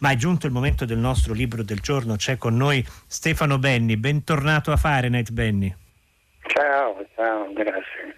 Ma 0.00 0.12
è 0.12 0.16
giunto 0.16 0.46
il 0.46 0.52
momento 0.52 0.86
del 0.86 0.96
nostro 0.96 1.34
libro 1.34 1.62
del 1.62 1.80
giorno, 1.80 2.16
c'è 2.16 2.38
con 2.38 2.56
noi 2.56 2.84
Stefano 3.06 3.58
Benni, 3.58 3.98
bentornato 3.98 4.72
a 4.72 4.76
Fahrenheit 4.76 5.30
Benni. 5.30 5.74
Ciao, 6.46 7.06
ciao, 7.14 7.52
grazie. 7.52 8.16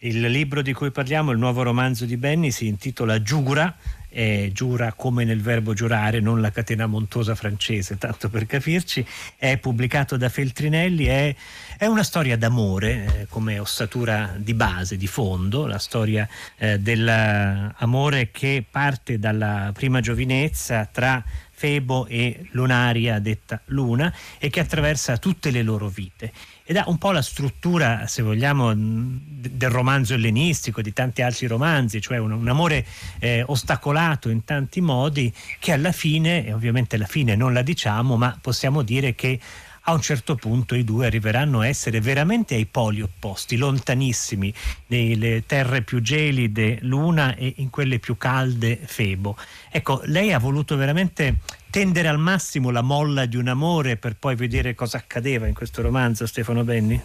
Il 0.00 0.20
libro 0.20 0.60
di 0.60 0.74
cui 0.74 0.90
parliamo, 0.90 1.30
il 1.30 1.38
nuovo 1.38 1.62
romanzo 1.62 2.04
di 2.04 2.18
Benni, 2.18 2.50
si 2.50 2.66
intitola 2.66 3.22
Giura, 3.22 3.74
eh, 4.10 4.50
giura 4.52 4.92
come 4.92 5.24
nel 5.24 5.40
verbo 5.40 5.72
giurare, 5.72 6.20
non 6.20 6.40
la 6.40 6.50
catena 6.50 6.86
montosa 6.86 7.34
francese, 7.34 7.98
tanto 7.98 8.28
per 8.28 8.46
capirci, 8.46 9.04
è 9.36 9.56
pubblicato 9.58 10.16
da 10.16 10.28
Feltrinelli, 10.28 11.06
è, 11.06 11.34
è 11.78 11.86
una 11.86 12.02
storia 12.02 12.36
d'amore 12.36 13.20
eh, 13.20 13.26
come 13.28 13.58
ossatura 13.58 14.34
di 14.36 14.54
base, 14.54 14.96
di 14.96 15.06
fondo, 15.06 15.66
la 15.66 15.78
storia 15.78 16.28
eh, 16.58 16.78
dell'amore 16.78 18.30
che 18.30 18.64
parte 18.68 19.18
dalla 19.18 19.70
prima 19.72 20.00
giovinezza 20.00 20.88
tra 20.90 21.22
Febo 21.50 22.06
e 22.06 22.46
Lunaria, 22.52 23.18
detta 23.18 23.60
Luna, 23.66 24.12
e 24.38 24.48
che 24.48 24.60
attraversa 24.60 25.18
tutte 25.18 25.50
le 25.50 25.62
loro 25.62 25.88
vite 25.88 26.32
ed 26.70 26.76
ha 26.76 26.84
un 26.86 26.98
po' 26.98 27.10
la 27.10 27.20
struttura, 27.20 28.06
se 28.06 28.22
vogliamo, 28.22 28.72
del 28.76 29.70
romanzo 29.70 30.14
ellenistico, 30.14 30.80
di 30.82 30.92
tanti 30.92 31.20
altri 31.20 31.48
romanzi, 31.48 32.00
cioè 32.00 32.18
un, 32.18 32.30
un 32.30 32.46
amore 32.46 32.86
eh, 33.18 33.42
ostacolato 33.44 34.28
in 34.28 34.44
tanti 34.44 34.80
modi 34.80 35.34
che 35.58 35.72
alla 35.72 35.90
fine, 35.90 36.46
e 36.46 36.52
ovviamente 36.52 36.96
la 36.96 37.06
fine 37.06 37.34
non 37.34 37.52
la 37.52 37.62
diciamo, 37.62 38.16
ma 38.16 38.38
possiamo 38.40 38.82
dire 38.82 39.16
che 39.16 39.40
a 39.82 39.92
un 39.92 40.00
certo 40.00 40.36
punto 40.36 40.76
i 40.76 40.84
due 40.84 41.06
arriveranno 41.06 41.58
a 41.58 41.66
essere 41.66 42.00
veramente 42.00 42.54
ai 42.54 42.66
poli 42.66 43.02
opposti, 43.02 43.56
lontanissimi, 43.56 44.54
nelle 44.86 45.42
terre 45.46 45.82
più 45.82 46.00
gelide 46.00 46.78
Luna 46.82 47.34
e 47.34 47.54
in 47.56 47.70
quelle 47.70 47.98
più 47.98 48.16
calde 48.16 48.78
Febo. 48.80 49.36
Ecco, 49.72 50.02
lei 50.04 50.32
ha 50.32 50.38
voluto 50.38 50.76
veramente 50.76 51.38
tendere 51.70 52.08
al 52.08 52.18
massimo 52.18 52.70
la 52.70 52.82
molla 52.82 53.26
di 53.26 53.36
un 53.36 53.46
amore 53.46 53.96
per 53.96 54.16
poi 54.18 54.34
vedere 54.34 54.74
cosa 54.74 54.98
accadeva 54.98 55.46
in 55.46 55.54
questo 55.54 55.82
romanzo, 55.82 56.26
Stefano 56.26 56.64
Benni? 56.64 57.00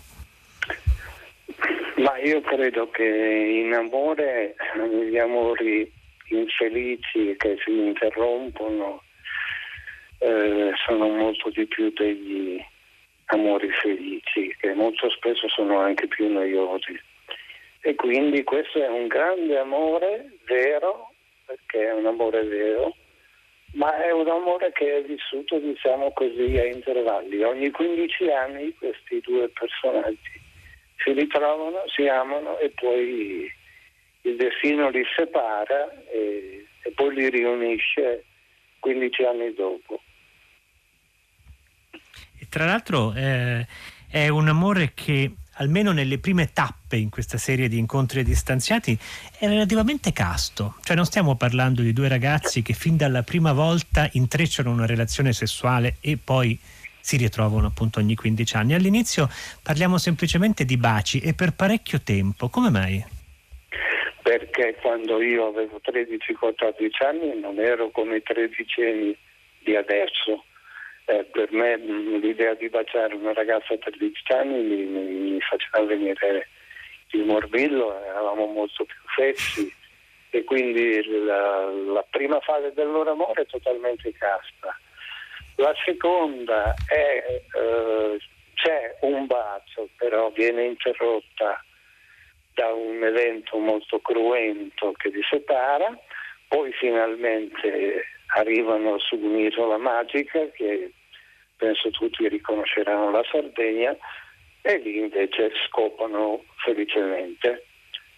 Ma 1.98 2.18
io 2.18 2.42
credo 2.42 2.90
che 2.90 3.04
in 3.04 3.74
amore, 3.74 4.56
gli 5.10 5.18
amori 5.18 5.92
infelici 6.30 7.36
che 7.38 7.58
si 7.64 7.72
interrompono 7.72 9.04
eh, 10.18 10.72
sono 10.86 11.10
molto 11.10 11.50
di 11.52 11.66
più 11.68 11.92
degli 11.96 12.60
amori 13.26 13.70
felici, 13.82 14.56
che 14.60 14.74
molto 14.74 15.10
spesso 15.12 15.48
sono 15.48 15.80
anche 15.80 16.08
più 16.08 16.32
noiosi. 16.32 17.00
E 17.82 17.94
quindi 17.94 18.44
questo 18.44 18.84
è 18.84 18.88
un 18.88 19.08
grande 19.08 19.60
amore 19.60 20.38
vero, 20.48 21.12
perché 21.46 21.88
è 21.88 21.94
un 21.94 22.08
amore 22.08 22.44
vero, 22.44 22.96
ma 23.76 24.04
è 24.04 24.12
un 24.12 24.28
amore 24.28 24.72
che 24.72 24.98
è 24.98 25.04
vissuto, 25.04 25.60
diciamo 25.60 26.12
così, 26.12 26.58
a 26.58 26.66
intervalli. 26.66 27.44
Ogni 27.44 27.72
15 27.72 28.30
anni 28.30 28.74
questi 28.76 29.20
due 29.22 29.50
personaggi 29.50 30.42
si 30.98 31.12
ritrovano, 31.12 31.84
si 31.88 32.08
amano 32.08 32.58
e 32.60 32.70
poi 32.70 33.52
il 34.22 34.36
destino 34.38 34.90
li 34.90 35.04
separa 35.16 35.92
e, 36.10 36.66
e 36.84 36.92
poi 36.92 37.16
li 37.16 37.30
riunisce 37.30 38.24
15 38.80 39.24
anni 39.24 39.54
dopo. 39.54 40.02
E 42.40 42.48
tra 42.50 42.66
l'altro 42.66 43.14
eh, 43.14 43.66
è 44.10 44.30
un 44.30 44.48
amore 44.48 44.94
che 44.94 45.32
almeno 45.56 45.92
nelle 45.92 46.18
prime 46.18 46.52
tappe 46.52 46.98
in 46.98 47.10
questa 47.10 47.38
serie 47.38 47.68
di 47.68 47.78
incontri 47.78 48.24
distanziati, 48.24 48.98
è 49.38 49.48
relativamente 49.48 50.12
casto. 50.12 50.76
Cioè 50.84 50.96
non 50.96 51.06
stiamo 51.06 51.36
parlando 51.36 51.82
di 51.82 51.94
due 51.94 52.08
ragazzi 52.08 52.62
che 52.62 52.74
fin 52.74 52.98
dalla 52.98 53.24
prima 53.24 53.54
volta 53.54 54.10
intrecciano 54.14 54.72
una 54.72 54.86
relazione 54.86 55.34
sessuale 55.34 55.98
e 56.02 56.18
poi 56.22 56.58
si 57.00 57.18
ritrovano 57.18 57.68
appunto 57.68 58.00
ogni 58.00 58.16
15 58.16 58.56
anni. 58.56 58.74
All'inizio 58.74 59.30
parliamo 59.62 59.98
semplicemente 59.98 60.66
di 60.66 60.78
baci 60.78 61.20
e 61.20 61.34
per 61.34 61.54
parecchio 61.54 62.02
tempo. 62.02 62.50
Come 62.50 62.72
mai? 62.72 63.06
Perché 64.24 64.76
quando 64.82 65.22
io 65.22 65.48
avevo 65.48 65.80
13-14 65.86 67.06
anni 67.06 67.40
non 67.40 67.60
ero 67.60 67.92
come 67.92 68.18
i 68.18 68.24
tredicenni 68.24 69.16
di 69.60 69.76
adesso 69.76 70.46
eh, 71.06 71.24
per 71.26 71.52
me 71.52 71.78
l'idea 71.78 72.54
di 72.54 72.70
baciare 72.70 73.16
una 73.16 73.34
ragazza 73.34 73.76
per 73.78 73.96
10 73.98 74.22
anni 74.34 74.62
mi, 74.64 74.84
mi, 74.86 75.40
faceva 75.42 75.86
venire 75.86 76.48
il 77.12 77.24
morbillo, 77.24 78.04
eravamo 78.04 78.46
molto 78.48 78.86
più 78.86 79.00
fessi 79.16 79.72
e 80.32 80.44
quindi 80.44 81.04
la, 81.24 81.66
la 81.66 82.06
prima 82.10 82.40
fase 82.40 82.74
del 82.74 82.90
loro 82.92 83.12
amore 83.12 83.44
è 83.44 83.46
totalmente 83.46 84.12
casta. 84.14 84.78
La 85.58 85.74
seconda 85.86 86.74
è 86.88 87.24
eh, 87.54 88.18
c'è 88.56 88.98
un 89.02 89.28
bacio, 89.28 89.90
però 89.98 90.32
viene 90.32 90.64
interrotta 90.66 91.64
da 92.54 92.74
un 92.74 93.04
evento 93.04 93.58
molto 93.58 94.00
cruento 94.00 94.94
che 94.94 95.10
li 95.10 95.22
separa, 95.30 95.96
poi 96.48 96.72
finalmente 96.74 98.06
arrivano 98.36 99.00
su 99.00 99.16
un'isola 99.16 99.78
magica 99.78 100.50
che 100.52 100.92
penso 101.58 101.90
tutti 101.92 102.28
riconosceranno 102.28 103.12
la 103.12 103.24
Sardegna 103.32 103.96
e 104.62 104.78
lì 104.78 104.98
invece 104.98 105.52
scopano 105.68 106.44
felicemente. 106.58 107.66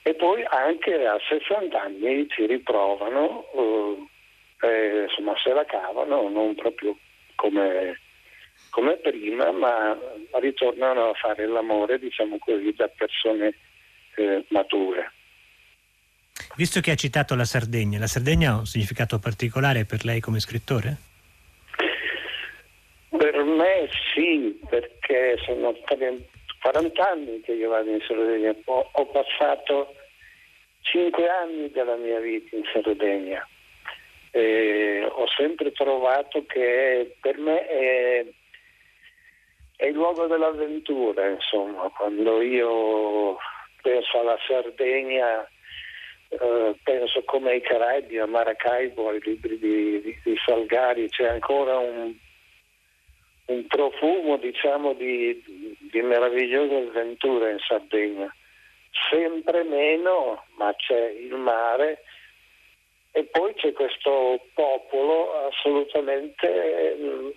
E 0.04 0.14
poi 0.14 0.44
anche 0.48 1.06
a 1.06 1.20
60 1.28 1.82
anni 1.82 2.28
ci 2.30 2.46
riprovano, 2.46 3.46
eh, 4.62 5.02
insomma 5.04 5.36
se 5.44 5.52
la 5.52 5.66
cavano, 5.66 6.30
non 6.30 6.56
proprio 6.56 6.98
come, 7.36 8.00
come 8.70 8.96
prima, 8.98 9.52
ma 9.52 9.98
ritornano 10.40 11.10
a 11.10 11.14
fare 11.14 11.46
l'amore, 11.46 12.00
diciamo 12.00 12.38
così, 12.40 12.72
da 12.74 12.88
persone 12.88 13.58
eh, 14.16 14.46
mature. 14.48 15.12
Visto 16.56 16.80
che 16.80 16.92
ha 16.92 16.96
citato 16.96 17.36
la 17.36 17.46
Sardegna, 17.46 18.00
la 18.00 18.08
Sardegna 18.08 18.52
ha 18.52 18.58
un 18.58 18.66
significato 18.66 19.20
particolare 19.20 19.86
per 19.86 20.04
lei 20.04 20.20
come 20.20 20.40
scrittore? 20.40 20.98
Per 23.10 23.44
me 23.44 23.90
sì, 24.14 24.60
perché 24.68 25.38
sono 25.46 25.76
40 26.62 27.10
anni 27.10 27.42
che 27.42 27.54
io 27.54 27.70
vado 27.70 27.90
in 27.90 28.02
Sardegna, 28.08 28.56
ho, 28.66 29.06
passato 29.06 29.94
5 30.82 31.30
anni 31.30 31.70
della 31.70 31.96
mia 31.96 32.20
vita 32.20 32.56
in 32.56 32.64
Sardegna. 32.74 33.48
E 34.32 35.08
ho 35.10 35.28
sempre 35.36 35.72
trovato 35.72 36.44
che 36.46 37.16
per 37.22 37.38
me 37.38 37.68
è, 37.68 38.26
è 39.76 39.86
il 39.86 39.94
luogo 39.94 40.28
dell'avventura, 40.28 41.28
insomma, 41.28 41.90
quando 41.96 42.42
io 42.42 43.38
penso 43.82 44.20
alla 44.20 44.38
Sardegna 44.48 45.48
eh, 46.30 46.76
penso 46.84 47.24
come 47.24 47.52
ai 47.52 47.62
Caraibi, 47.62 48.18
a 48.18 48.26
Maracaibo, 48.26 49.10
ai 49.10 49.20
libri 49.22 49.58
di, 49.58 50.02
di, 50.02 50.20
di 50.24 50.36
Salgari, 50.46 51.10
c'è 51.10 51.28
ancora 51.28 51.78
un, 51.78 52.14
un 53.46 53.68
profumo 53.68 54.38
diciamo 54.38 54.94
di, 54.94 55.42
di 55.80 56.02
meravigliose 56.02 56.88
avventure 56.88 57.52
in 57.52 57.60
Sardegna. 57.60 58.34
Sempre 59.10 59.64
meno, 59.64 60.46
ma 60.58 60.74
c'è 60.76 61.10
il 61.10 61.36
mare 61.36 62.04
e 63.12 63.24
poi 63.24 63.54
c'è 63.56 63.72
questo 63.74 64.40
popolo 64.54 65.48
assolutamente 65.48 66.96
mm, 67.00 67.30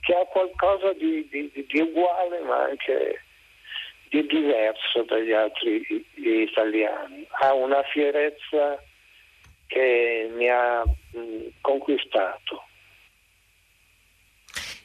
che 0.00 0.14
ha 0.14 0.24
qualcosa 0.24 0.92
di, 0.94 1.28
di, 1.28 1.50
di 1.52 1.80
uguale 1.80 2.40
ma 2.40 2.64
anche 2.64 3.22
di 4.08 4.26
diverso 4.26 5.02
dagli 5.06 5.32
altri 5.32 6.04
italiani, 6.14 7.26
ha 7.40 7.52
una 7.54 7.82
fierezza 7.92 8.82
che 9.66 10.30
mi 10.34 10.48
ha 10.48 10.82
mh, 10.82 11.60
conquistato. 11.60 12.64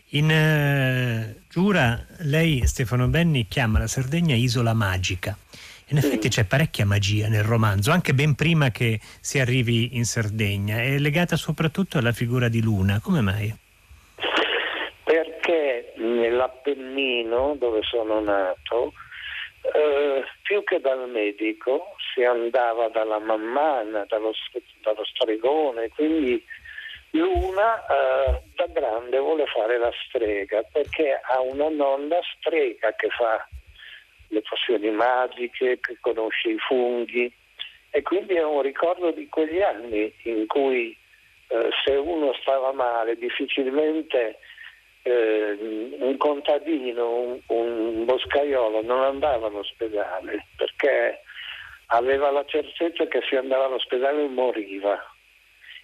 In 0.10 0.26
uh, 0.26 1.42
Giura 1.50 2.06
lei, 2.20 2.68
Stefano 2.68 3.08
Benni, 3.08 3.48
chiama 3.48 3.80
la 3.80 3.88
Sardegna 3.88 4.36
isola 4.36 4.74
magica. 4.74 5.36
In 5.88 5.98
effetti 5.98 6.28
mm. 6.28 6.30
c'è 6.30 6.46
parecchia 6.46 6.86
magia 6.86 7.28
nel 7.28 7.44
romanzo, 7.44 7.92
anche 7.92 8.14
ben 8.14 8.36
prima 8.36 8.70
che 8.70 9.00
si 9.20 9.40
arrivi 9.40 9.96
in 9.96 10.06
Sardegna. 10.06 10.82
È 10.82 10.98
legata 10.98 11.36
soprattutto 11.36 11.98
alla 11.98 12.12
figura 12.12 12.48
di 12.48 12.62
Luna. 12.62 13.00
Come 13.02 13.22
mai? 13.22 13.56
Perché 15.04 15.94
nell'Appennino, 15.98 17.56
dove 17.60 17.82
sono 17.84 18.22
nato, 18.22 18.94
eh, 19.72 20.24
più 20.42 20.64
che 20.64 20.80
dal 20.80 21.10
medico 21.10 21.96
si 22.14 22.24
andava 22.24 22.90
dalla 22.90 23.20
mammana, 23.20 24.06
dallo, 24.08 24.34
dallo 24.82 25.06
stregone, 25.06 25.90
quindi 25.90 26.44
Luna 27.12 27.86
eh, 27.86 28.42
da 28.56 28.66
grande 28.68 29.20
vuole 29.20 29.46
fare 29.46 29.78
la 29.78 29.92
strega 30.08 30.64
perché 30.64 31.22
ha 31.24 31.40
una 31.42 31.70
nonna 31.70 32.20
strega 32.36 32.94
che 32.96 33.08
fa 33.10 33.48
le 34.30 34.42
pozioni 34.42 34.90
magiche, 34.90 35.80
che 35.80 35.98
conosce 36.02 36.50
i 36.50 36.58
funghi. 36.58 37.32
E 37.92 38.02
quindi 38.02 38.34
è 38.34 38.44
un 38.44 38.64
ricordo 38.64 39.12
di 39.12 39.30
quegli 39.30 39.62
anni 39.62 40.12
in 40.24 40.48
cui 40.48 40.98
eh, 41.50 41.70
se 41.86 41.92
uno 41.92 42.34
stava 42.42 42.72
male 42.72 43.16
difficilmente 43.16 44.40
eh, 45.04 45.58
un 46.00 46.18
contadino, 46.18 47.10
un, 47.20 47.40
un 47.48 48.06
boscaiolo 48.06 48.82
non 48.82 49.04
andava 49.04 49.48
all'ospedale 49.48 50.48
perché 50.56 51.22
aveva 51.88 52.32
la 52.32 52.46
certezza 52.46 53.06
che 53.08 53.22
se 53.30 53.38
andava 53.38 53.66
all'ospedale 53.66 54.28
moriva 54.28 55.00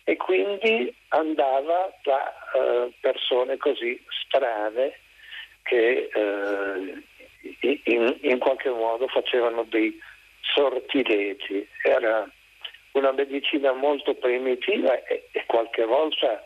e 0.04 0.16
quindi 0.18 0.94
andava 1.10 1.94
da 2.04 2.34
eh, 2.56 2.92
persone 3.00 3.58
così 3.58 4.02
strane 4.26 4.94
che 5.64 6.10
eh, 6.12 7.04
in, 7.84 8.18
in, 8.22 8.40
qualche 8.40 8.70
modo 8.70 9.08
facevano 9.08 9.64
dei 9.64 9.96
sortilegi. 10.42 11.68
Era 11.84 12.28
una 12.94 13.12
medicina 13.12 13.72
molto 13.74 14.16
primitiva 14.16 15.04
e, 15.04 15.28
e 15.32 15.44
qualche 15.46 15.86
volta 15.86 16.44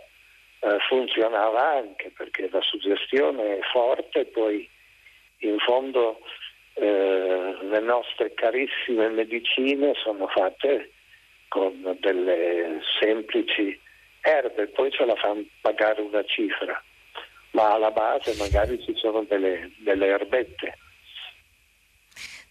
eh, 0.64 0.80
funzionava 0.88 1.72
anche 1.74 2.12
perché 2.16 2.50
la 2.50 2.62
suggestione 2.62 3.58
è 3.58 3.62
forte 3.72 4.26
poi 4.26 4.70
in 5.40 5.58
fondo 5.60 6.20
eh, 6.76 7.58
le 7.62 7.80
nostre 7.82 8.34
carissime 8.34 9.10
medicine 9.10 9.94
sono 9.96 10.28
fatte 10.28 10.92
con 11.50 11.98
delle 12.00 12.80
semplici 13.00 13.80
erbe, 14.22 14.68
poi 14.68 14.90
ce 14.90 15.06
la 15.06 15.16
fanno 15.16 15.44
pagare 15.62 16.02
una 16.02 16.24
cifra, 16.24 16.82
ma 17.52 17.74
alla 17.74 17.92
base 17.92 18.34
magari 18.38 18.82
ci 18.82 18.96
sono 18.96 19.24
delle, 19.24 19.72
delle 19.78 20.08
erbette. 20.08 20.78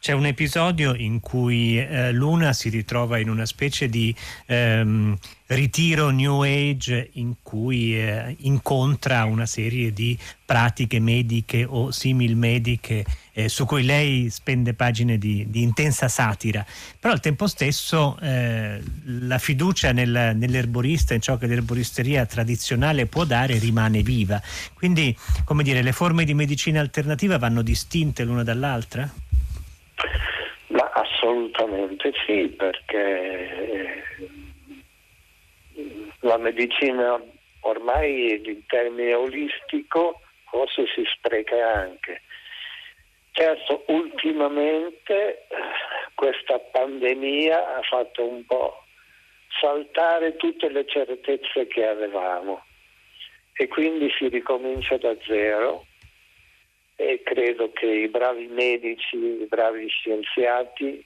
C'è 0.02 0.10
un 0.10 0.26
episodio 0.26 0.96
in 0.96 1.20
cui 1.20 1.78
eh, 1.78 2.10
Luna 2.10 2.52
si 2.52 2.70
ritrova 2.70 3.18
in 3.18 3.28
una 3.28 3.46
specie 3.46 3.88
di 3.88 4.12
ehm, 4.46 5.16
ritiro 5.46 6.10
New 6.10 6.42
Age 6.42 7.10
in 7.12 7.34
cui 7.40 7.96
eh, 7.96 8.34
incontra 8.40 9.22
una 9.26 9.46
serie 9.46 9.92
di 9.92 10.18
pratiche 10.44 10.98
mediche 10.98 11.64
o 11.64 11.92
simil 11.92 12.34
mediche 12.34 13.04
eh, 13.32 13.48
su 13.48 13.64
cui 13.64 13.84
lei 13.84 14.28
spende 14.30 14.74
pagine 14.74 15.18
di, 15.18 15.46
di, 15.48 15.62
intensa 15.62 16.08
satira, 16.08 16.66
però 16.98 17.12
al 17.12 17.20
tempo 17.20 17.46
stesso 17.46 18.18
eh, 18.18 18.82
la 19.04 19.38
fiducia 19.38 19.92
nel, 19.92 20.32
nell'erborista, 20.34 21.14
in 21.14 21.20
ciò 21.20 21.38
che 21.38 21.46
l'erboristeria 21.46 22.26
tradizionale 22.26 23.06
può 23.06 23.22
dare, 23.22 23.56
rimane 23.58 24.02
viva. 24.02 24.42
Quindi, 24.74 25.16
come 25.44 25.62
dire, 25.62 25.80
le 25.80 25.92
forme 25.92 26.24
di 26.24 26.34
medicina 26.34 26.80
alternativa 26.80 27.38
vanno 27.38 27.62
distinte 27.62 28.24
l'una 28.24 28.42
dall'altra? 28.42 29.08
Ma 30.68 30.90
assolutamente 30.90 32.12
sì, 32.26 32.48
perché 32.48 34.04
la 36.20 36.38
medicina 36.38 37.20
ormai 37.60 38.40
in 38.44 38.66
termine 38.66 39.14
olistico 39.14 40.20
forse 40.48 40.86
si 40.94 41.02
spreca 41.16 41.56
anche. 41.72 42.22
Certo, 43.32 43.84
ultimamente 43.88 45.46
questa 46.14 46.58
pandemia 46.58 47.76
ha 47.76 47.82
fatto 47.82 48.26
un 48.26 48.44
po' 48.44 48.84
saltare 49.60 50.36
tutte 50.36 50.68
le 50.68 50.84
certezze 50.86 51.66
che 51.66 51.86
avevamo 51.86 52.64
e 53.54 53.68
quindi 53.68 54.10
si 54.18 54.28
ricomincia 54.28 54.96
da 54.98 55.14
zero 55.26 55.86
e 56.96 57.22
credo 57.24 57.72
che 57.72 57.86
i 57.86 58.08
bravi 58.08 58.46
medici, 58.48 59.16
i 59.16 59.46
bravi 59.48 59.88
scienziati 59.88 61.04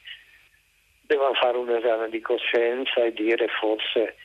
devono 1.03 1.35
fare 1.35 1.57
un 1.57 1.71
esame 1.71 2.09
di 2.09 2.21
coscienza 2.21 3.05
e 3.05 3.13
dire 3.13 3.47
forse 3.61 4.17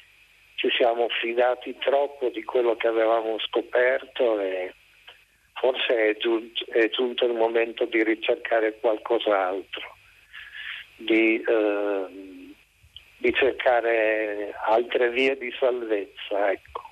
ci 0.56 0.70
siamo 0.78 1.08
fidati 1.10 1.76
troppo 1.80 2.30
di 2.30 2.44
quello 2.44 2.76
che 2.76 2.88
avevamo 2.88 3.40
scoperto 3.40 4.40
e 4.40 4.74
forse 5.54 6.10
è 6.10 6.18
giunto, 6.18 6.66
è 6.72 6.90
giunto 6.90 7.26
il 7.26 7.34
momento 7.34 7.86
di 7.86 8.04
ricercare 8.04 8.80
qualcos'altro, 8.80 9.96
di, 10.98 11.42
eh, 11.42 12.06
di 13.18 13.34
cercare 13.34 14.54
altre 14.66 15.10
vie 15.12 15.38
di 15.38 15.54
salvezza. 15.60 16.52
Ecco 16.52 16.91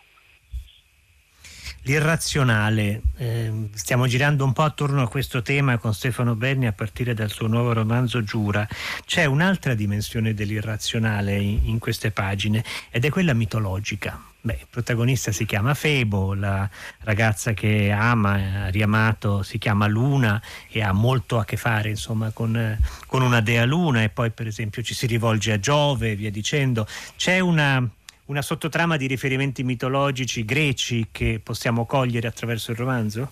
l'irrazionale. 1.90 3.02
Eh, 3.18 3.70
stiamo 3.74 4.06
girando 4.06 4.46
un 4.46 4.54
po' 4.54 4.62
attorno 4.62 5.02
a 5.02 5.10
questo 5.10 5.42
tema 5.42 5.80
con 5.80 5.96
Stefano 5.96 6.36
Berni 6.36 6.68
a 6.68 6.72
partire 6.72 7.16
dal 7.16 7.32
suo 7.32 7.48
nuovo 7.48 7.74
romanzo 7.74 8.24
Giura. 8.24 8.68
C'è 9.06 9.26
un'altra 9.26 9.74
dimensione 9.74 10.36
dell'irrazionale 10.36 11.36
in, 11.36 11.62
in 11.64 11.80
queste 11.80 12.12
pagine 12.12 12.64
ed 12.92 13.06
è 13.06 13.10
quella 13.10 13.34
mitologica. 13.34 14.22
Beh, 14.42 14.54
il 14.54 14.68
protagonista 14.70 15.32
si 15.32 15.46
chiama 15.46 15.74
Febo, 15.74 16.36
la 16.36 16.70
ragazza 17.00 17.54
che 17.54 17.92
ama, 17.92 18.66
ha 18.66 18.68
riamato, 18.68 19.42
si 19.42 19.58
chiama 19.58 19.88
Luna 19.88 20.40
e 20.70 20.82
ha 20.84 20.94
molto 20.94 21.40
a 21.40 21.44
che 21.44 21.58
fare 21.58 21.90
insomma, 21.90 22.30
con, 22.30 22.78
con 23.08 23.24
una 23.24 23.42
dea 23.42 23.66
Luna 23.66 24.04
e 24.04 24.10
poi 24.10 24.30
per 24.30 24.46
esempio 24.46 24.84
ci 24.84 24.94
si 24.94 25.08
rivolge 25.08 25.52
a 25.54 25.60
Giove 25.60 26.12
e 26.12 26.16
via 26.16 26.30
dicendo. 26.30 26.88
C'è 27.18 27.40
una 27.40 27.86
una 28.30 28.44
sottotrama 28.44 28.96
di 28.96 29.08
riferimenti 29.08 29.64
mitologici 29.64 30.46
greci 30.46 31.08
che 31.12 31.42
possiamo 31.44 31.88
cogliere 31.88 32.28
attraverso 32.28 32.70
il 32.70 32.78
romanzo? 32.78 33.32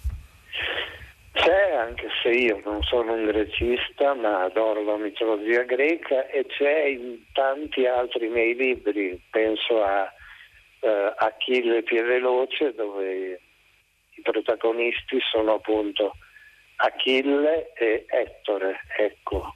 C'è, 1.33 1.71
anche 1.75 2.07
se 2.23 2.29
io 2.29 2.59
non 2.65 2.81
sono 2.81 3.13
un 3.13 3.25
grecista, 3.25 4.15
ma 4.15 4.41
adoro 4.41 4.83
la 4.83 4.97
mitologia 4.97 5.61
greca 5.61 6.27
e 6.29 6.47
c'è 6.47 6.85
in 6.85 7.19
tanti 7.31 7.85
altri 7.85 8.27
miei 8.27 8.55
libri, 8.55 9.21
penso 9.29 9.83
a 9.83 10.11
uh, 10.79 10.88
Achille 11.15 11.83
Pieveloce, 11.83 12.73
dove 12.73 13.39
i 14.15 14.21
protagonisti 14.23 15.19
sono 15.31 15.53
appunto 15.53 16.13
Achille 16.77 17.71
e 17.73 18.05
Ettore. 18.07 18.79
Ecco, 18.97 19.53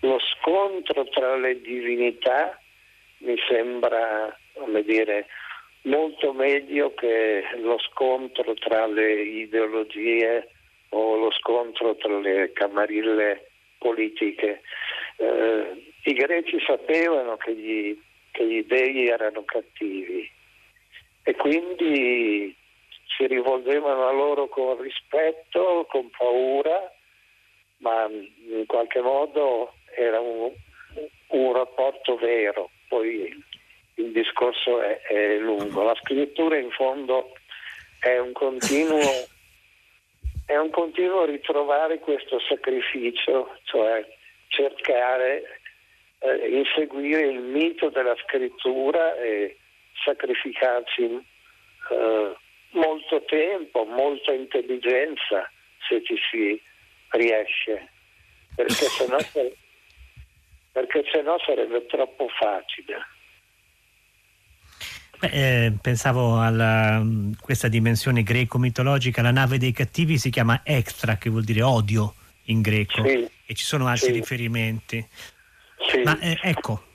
lo 0.00 0.18
scontro 0.18 1.04
tra 1.10 1.36
le 1.36 1.60
divinità 1.60 2.58
mi 3.18 3.36
sembra 3.48 4.36
come 4.54 4.82
dire, 4.82 5.26
molto 5.82 6.32
meglio 6.32 6.92
che 6.94 7.42
lo 7.56 7.78
scontro 7.78 8.54
tra 8.54 8.86
le 8.86 9.22
ideologie 9.22 10.48
o 10.90 11.16
lo 11.16 11.30
scontro 11.32 11.96
tra 11.96 12.18
le 12.18 12.52
camarille 12.52 13.50
politiche. 13.78 14.62
Eh, 15.16 15.92
I 16.04 16.12
greci 16.12 16.60
sapevano 16.66 17.36
che 17.36 17.54
gli, 17.54 17.98
che 18.32 18.46
gli 18.46 18.64
dei 18.64 19.08
erano 19.08 19.44
cattivi 19.44 20.28
e 21.22 21.34
quindi 21.36 22.54
si 23.16 23.26
rivolgevano 23.26 24.06
a 24.06 24.12
loro 24.12 24.48
con 24.48 24.80
rispetto, 24.80 25.86
con 25.88 26.10
paura, 26.10 26.92
ma 27.78 28.08
in 28.10 28.64
qualche 28.66 29.00
modo 29.00 29.74
era 29.94 30.20
un, 30.20 30.50
un 31.28 31.52
rapporto 31.52 32.16
vero. 32.16 32.70
Poi 32.88 33.32
il 33.94 34.12
discorso 34.12 34.80
è, 34.82 35.00
è 35.02 35.38
lungo. 35.38 35.82
La 35.82 35.94
scrittura 36.02 36.56
in 36.56 36.70
fondo 36.70 37.32
è 38.00 38.18
un 38.18 38.32
continuo, 38.32 39.00
è 40.46 40.56
un 40.56 40.70
continuo 40.70 41.24
ritrovare 41.24 41.98
questo 41.98 42.38
sacrificio, 42.40 43.58
cioè 43.64 44.06
cercare, 44.48 45.60
eh, 46.20 46.48
inseguire 46.56 47.22
il 47.22 47.40
mito 47.40 47.90
della 47.90 48.16
scrittura 48.26 49.16
e 49.16 49.58
sacrificarci 50.04 51.04
eh, 51.90 52.36
molto 52.70 53.24
tempo, 53.24 53.84
molta 53.84 54.32
intelligenza 54.32 55.50
se 55.88 56.02
ci 56.04 56.16
si 56.30 56.62
riesce, 57.10 57.88
perché 58.54 58.86
perché 60.72 61.04
sennò 61.10 61.36
sarebbe 61.44 61.84
troppo 61.86 62.28
facile. 62.28 63.04
Eh, 65.20 65.72
pensavo 65.80 66.38
a 66.38 66.50
mm, 67.00 67.32
questa 67.40 67.68
dimensione 67.68 68.22
greco-mitologica, 68.22 69.22
la 69.22 69.30
nave 69.30 69.58
dei 69.58 69.72
cattivi 69.72 70.18
si 70.18 70.30
chiama 70.30 70.62
Extra, 70.64 71.16
che 71.16 71.28
vuol 71.28 71.44
dire 71.44 71.62
odio 71.62 72.14
in 72.44 72.62
greco, 72.62 73.04
sì, 73.04 73.28
e 73.46 73.54
ci 73.54 73.64
sono 73.64 73.86
altri 73.86 74.08
sì. 74.08 74.12
riferimenti. 74.12 75.06
Sì. 75.90 76.02
Ma 76.02 76.18
eh, 76.18 76.38
ecco, 76.42 76.89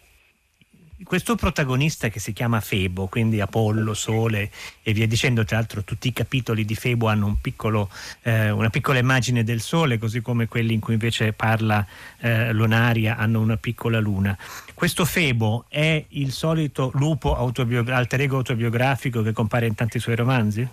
questo 1.04 1.36
protagonista 1.36 2.08
che 2.08 2.20
si 2.20 2.32
chiama 2.32 2.62
Febo, 2.62 3.08
quindi 3.08 3.42
Apollo, 3.42 3.94
Sole 3.94 4.50
e 4.82 4.94
via 4.94 5.06
dicendo, 5.08 5.44
tra 5.44 5.58
l'altro 5.58 5.84
tutti 5.84 6.08
i 6.08 6.14
capitoli 6.14 6.64
di 6.64 6.76
Febo 6.76 7.08
hanno 7.08 7.26
un 7.26 7.42
piccolo, 7.42 7.90
eh, 8.24 8.50
una 8.50 8.70
piccola 8.70 9.00
immagine 9.00 9.44
del 9.44 9.60
Sole, 9.60 9.98
così 9.98 10.22
come 10.22 10.48
quelli 10.48 10.74
in 10.74 10.80
cui 10.80 10.94
invece 10.94 11.34
parla 11.34 11.86
eh, 12.22 12.54
Lonaria 12.54 13.18
hanno 13.18 13.42
una 13.42 13.58
piccola 13.58 14.00
luna. 14.00 14.38
Questo 14.74 15.04
Febo 15.04 15.66
è 15.68 16.02
il 16.10 16.32
solito 16.32 16.92
lupo 16.94 17.36
autobiogra- 17.36 17.98
alter 17.98 18.22
ego 18.22 18.38
autobiografico 18.38 19.22
che 19.22 19.34
compare 19.34 19.66
in 19.68 19.76
tanti 19.76 20.00
suoi 20.00 20.16
romanzi? 20.16 20.68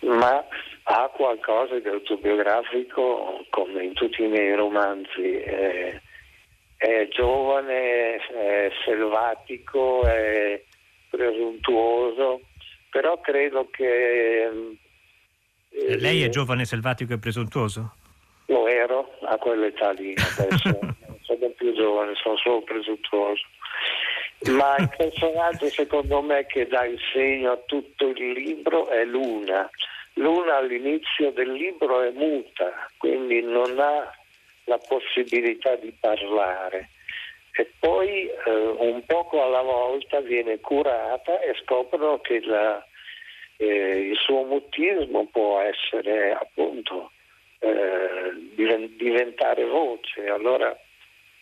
Ma 0.00 0.42
ha 0.84 1.10
qualcosa 1.12 1.78
di 1.78 1.88
autobiografico 1.88 3.44
come 3.50 3.84
in 3.84 3.92
tutti 3.92 4.22
i 4.22 4.28
miei 4.28 4.54
romanzi. 4.54 5.20
Eh 5.20 6.00
è 6.78 7.08
giovane, 7.10 8.16
è 8.16 8.70
selvatico, 8.84 10.04
è, 10.04 10.62
presuntuoso, 11.10 12.40
però 12.90 13.20
credo 13.20 13.68
che... 13.70 14.48
Eh, 15.70 15.98
Lei 15.98 16.22
è 16.22 16.28
giovane, 16.28 16.64
selvatico 16.64 17.14
e 17.14 17.18
presuntuoso? 17.18 17.94
Lo 18.46 18.66
ero 18.66 19.18
a 19.22 19.36
quell'età 19.36 19.90
lì, 19.92 20.14
adesso 20.14 20.78
sono 21.22 21.48
più 21.56 21.74
giovane, 21.74 22.14
sono 22.14 22.36
solo 22.36 22.62
presuntuoso. 22.62 23.42
Ma 24.52 24.76
il 24.78 24.88
personaggio 24.96 25.66
secondo 25.66 26.22
me 26.22 26.46
che 26.46 26.68
dà 26.68 26.84
il 26.84 26.98
segno 27.12 27.52
a 27.52 27.62
tutto 27.66 28.06
il 28.06 28.32
libro 28.32 28.88
è 28.88 29.04
Luna. 29.04 29.68
Luna 30.14 30.56
all'inizio 30.56 31.32
del 31.32 31.52
libro 31.52 32.02
è 32.02 32.10
muta, 32.12 32.86
quindi 32.96 33.42
non 33.42 33.78
ha 33.78 34.12
la 34.68 34.78
possibilità 34.78 35.74
di 35.76 35.92
parlare 35.98 36.90
e 37.58 37.72
poi 37.80 38.28
eh, 38.28 38.50
un 38.50 39.02
poco 39.04 39.42
alla 39.42 39.62
volta 39.62 40.20
viene 40.20 40.60
curata 40.60 41.40
e 41.40 41.56
scoprono 41.64 42.20
che 42.20 42.40
la, 42.44 42.80
eh, 43.56 44.10
il 44.10 44.16
suo 44.16 44.44
mutismo 44.44 45.26
può 45.26 45.58
essere 45.58 46.32
appunto 46.32 47.10
eh, 47.58 48.32
diventare 48.96 49.64
voce. 49.64 50.28
Allora 50.28 50.78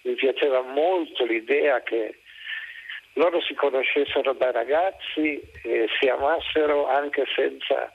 mi 0.02 0.14
piaceva 0.14 0.62
molto 0.62 1.26
l'idea 1.26 1.83
che 1.83 2.21
loro 3.14 3.42
si 3.42 3.52
conoscessero 3.52 4.33
da 4.33 4.50
ragazzi 4.52 5.38
e 5.62 5.87
si 6.00 6.09
amassero 6.09 6.87
anche 6.87 7.25
senza, 7.35 7.92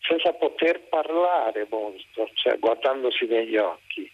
senza 0.00 0.32
poter 0.32 0.80
parlare 0.88 1.66
molto, 1.68 2.30
cioè 2.34 2.58
guardandosi 2.58 3.26
negli 3.26 3.58
occhi. 3.58 4.10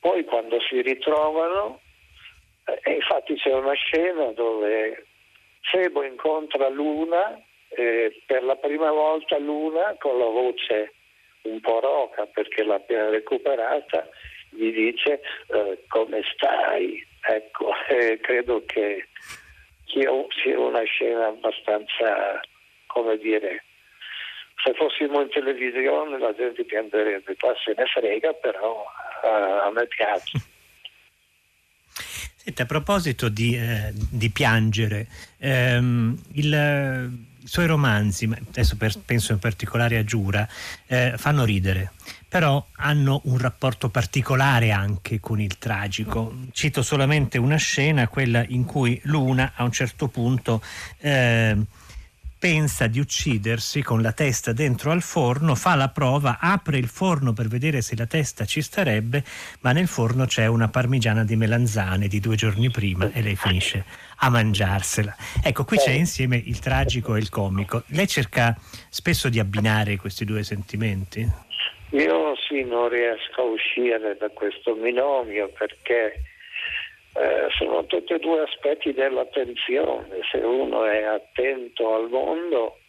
Poi 0.00 0.24
quando 0.24 0.60
si 0.60 0.80
ritrovano, 0.82 1.80
eh, 2.64 2.92
infatti 2.92 3.34
c'è 3.34 3.52
una 3.52 3.74
scena 3.74 4.32
dove 4.32 5.06
Febo 5.60 6.02
incontra 6.02 6.68
Luna 6.68 7.40
e 7.68 8.22
per 8.26 8.44
la 8.44 8.56
prima 8.56 8.90
volta 8.90 9.38
Luna 9.38 9.96
con 9.98 10.18
la 10.18 10.26
voce 10.26 10.94
un 11.42 11.60
po' 11.60 11.80
roca 11.80 12.26
perché 12.26 12.64
l'ha 12.64 12.76
appena 12.76 13.08
recuperata 13.08 14.08
gli 14.50 14.72
dice 14.72 15.20
eh, 15.48 15.84
come 15.88 16.22
stai? 16.34 17.04
Ecco 17.28 17.72
eh, 17.88 18.18
credo 18.20 18.64
che 18.64 19.08
sia 19.86 20.10
una 20.10 20.82
scena 20.82 21.26
abbastanza 21.26 22.40
come 22.86 23.16
dire 23.18 23.64
se 24.66 24.74
fossimo 24.74 25.20
in 25.20 25.28
televisione 25.30 26.18
la 26.18 26.34
gente 26.34 26.64
piangerebbe, 26.64 27.36
qua 27.38 27.54
se 27.64 27.72
ne 27.76 27.84
frega, 27.86 28.32
però 28.32 28.82
uh, 28.82 29.68
a 29.68 29.70
me 29.72 29.86
piace. 29.86 30.42
Senta, 32.34 32.64
a 32.64 32.66
proposito 32.66 33.28
di, 33.28 33.56
eh, 33.56 33.92
di 33.92 34.28
piangere, 34.30 35.06
ehm, 35.38 36.20
il, 36.32 37.12
i 37.42 37.46
suoi 37.46 37.66
romanzi, 37.66 38.28
adesso 38.48 38.76
per, 38.76 38.92
penso 39.04 39.32
in 39.32 39.38
particolare 39.38 39.98
a 39.98 40.04
Giura, 40.04 40.46
eh, 40.86 41.14
fanno 41.16 41.44
ridere, 41.44 41.92
però 42.28 42.64
hanno 42.76 43.20
un 43.24 43.38
rapporto 43.38 43.88
particolare 43.88 44.72
anche 44.72 45.20
con 45.20 45.40
il 45.40 45.58
tragico. 45.58 46.34
Cito 46.50 46.82
solamente 46.82 47.38
una 47.38 47.56
scena, 47.56 48.08
quella 48.08 48.44
in 48.48 48.64
cui 48.64 49.00
Luna 49.04 49.52
a 49.54 49.62
un 49.62 49.72
certo 49.72 50.08
punto... 50.08 50.60
Eh, 50.98 51.56
pensa 52.48 52.86
di 52.86 53.00
uccidersi 53.00 53.82
con 53.82 54.00
la 54.00 54.12
testa 54.12 54.52
dentro 54.52 54.92
al 54.92 55.02
forno, 55.02 55.56
fa 55.56 55.74
la 55.74 55.88
prova, 55.88 56.38
apre 56.40 56.78
il 56.78 56.86
forno 56.86 57.32
per 57.32 57.48
vedere 57.48 57.82
se 57.82 57.96
la 57.96 58.06
testa 58.06 58.44
ci 58.44 58.62
starebbe, 58.62 59.24
ma 59.62 59.72
nel 59.72 59.88
forno 59.88 60.26
c'è 60.26 60.46
una 60.46 60.68
parmigiana 60.68 61.24
di 61.24 61.34
melanzane 61.34 62.06
di 62.06 62.20
due 62.20 62.36
giorni 62.36 62.70
prima 62.70 63.10
e 63.12 63.20
lei 63.20 63.34
finisce 63.34 63.84
a 64.18 64.30
mangiarsela. 64.30 65.16
Ecco, 65.42 65.64
qui 65.64 65.76
c'è 65.78 65.90
insieme 65.90 66.36
il 66.36 66.60
tragico 66.60 67.16
e 67.16 67.18
il 67.18 67.30
comico. 67.30 67.82
Lei 67.88 68.06
cerca 68.06 68.56
spesso 68.90 69.28
di 69.28 69.40
abbinare 69.40 69.96
questi 69.96 70.24
due 70.24 70.44
sentimenti? 70.44 71.28
Io 71.90 72.36
sì, 72.46 72.62
non 72.62 72.88
riesco 72.88 73.40
a 73.40 73.44
uscire 73.44 74.16
da 74.20 74.28
questo 74.28 74.76
binomio 74.76 75.50
perché 75.58 76.22
eh, 77.18 77.46
sono 77.56 77.84
tutti 77.86 78.12
e 78.12 78.18
due 78.18 78.42
aspetti 78.42 78.92
dell'attenzione. 78.92 80.20
Se 80.30 80.38
uno 80.38 80.84
è 80.84 81.02
attento 81.02 81.94
al 81.94 82.08
mondo, 82.08 82.80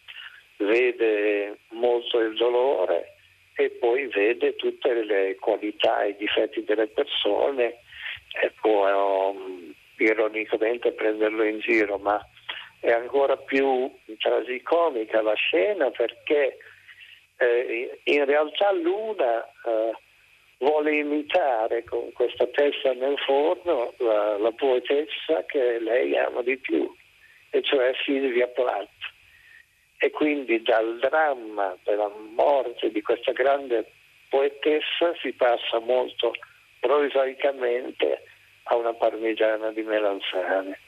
vede 0.58 1.58
molto 1.70 2.20
il 2.20 2.34
dolore 2.34 3.14
e 3.56 3.70
poi 3.70 4.06
vede 4.06 4.54
tutte 4.56 4.92
le 5.02 5.36
qualità 5.36 6.02
e 6.02 6.10
i 6.10 6.16
difetti 6.16 6.62
delle 6.64 6.88
persone 6.88 7.80
e 8.40 8.52
può 8.60 9.30
um, 9.30 9.72
ironicamente 9.96 10.92
prenderlo 10.92 11.42
in 11.44 11.60
giro, 11.60 11.98
ma 11.98 12.24
è 12.80 12.92
ancora 12.92 13.36
più 13.36 13.90
tragicomica 14.18 15.22
la 15.22 15.34
scena 15.34 15.90
perché 15.90 16.58
eh, 17.38 18.00
in 18.04 18.24
realtà 18.24 18.72
Luna 18.72 19.44
eh, 19.44 19.92
vuole 20.58 20.96
imitare 20.96 21.84
con 21.84 22.12
questa 22.12 22.46
testa 22.46 22.92
nel 22.92 23.18
forno 23.18 23.94
la, 23.98 24.38
la 24.38 24.52
poetessa 24.52 25.44
che 25.46 25.78
lei 25.80 26.16
ama 26.16 26.42
di 26.42 26.56
più, 26.58 26.92
e 27.50 27.62
cioè 27.62 27.92
Silvia 28.04 28.48
Plath. 28.48 28.88
E 29.98 30.10
quindi 30.10 30.62
dal 30.62 30.98
dramma 31.00 31.76
della 31.82 32.10
morte 32.34 32.90
di 32.90 33.02
questa 33.02 33.32
grande 33.32 33.90
poetessa 34.28 35.14
si 35.20 35.32
passa 35.32 35.80
molto 35.80 36.32
prosaicamente 36.78 38.22
a 38.64 38.76
una 38.76 38.94
parmigiana 38.94 39.72
di 39.72 39.82
melanzane. 39.82 40.78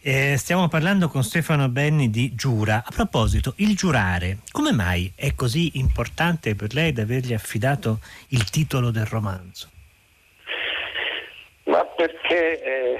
Eh, 0.00 0.36
stiamo 0.36 0.68
parlando 0.68 1.08
con 1.08 1.24
Stefano 1.24 1.68
Benni 1.68 2.08
di 2.08 2.32
Giura. 2.36 2.84
A 2.86 2.90
proposito, 2.94 3.54
il 3.56 3.74
giurare, 3.74 4.38
come 4.52 4.70
mai 4.70 5.12
è 5.16 5.34
così 5.34 5.72
importante 5.74 6.54
per 6.54 6.72
lei 6.72 6.92
da 6.92 7.02
avergli 7.02 7.34
affidato 7.34 7.98
il 8.28 8.48
titolo 8.48 8.92
del 8.92 9.06
romanzo? 9.06 9.68
Ma 11.64 11.84
perché, 11.84 12.62
eh, 12.62 12.98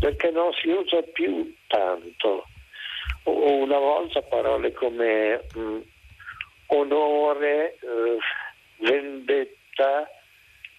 perché 0.00 0.30
non 0.30 0.50
si 0.54 0.70
usa 0.70 1.02
più 1.12 1.54
tanto. 1.66 2.46
Una 3.24 3.78
volta 3.78 4.22
parole 4.22 4.72
come 4.72 5.44
mh, 5.54 5.60
mm, 5.60 5.80
onore, 6.68 7.74
eh, 7.74 8.18
vendetta, 8.78 10.08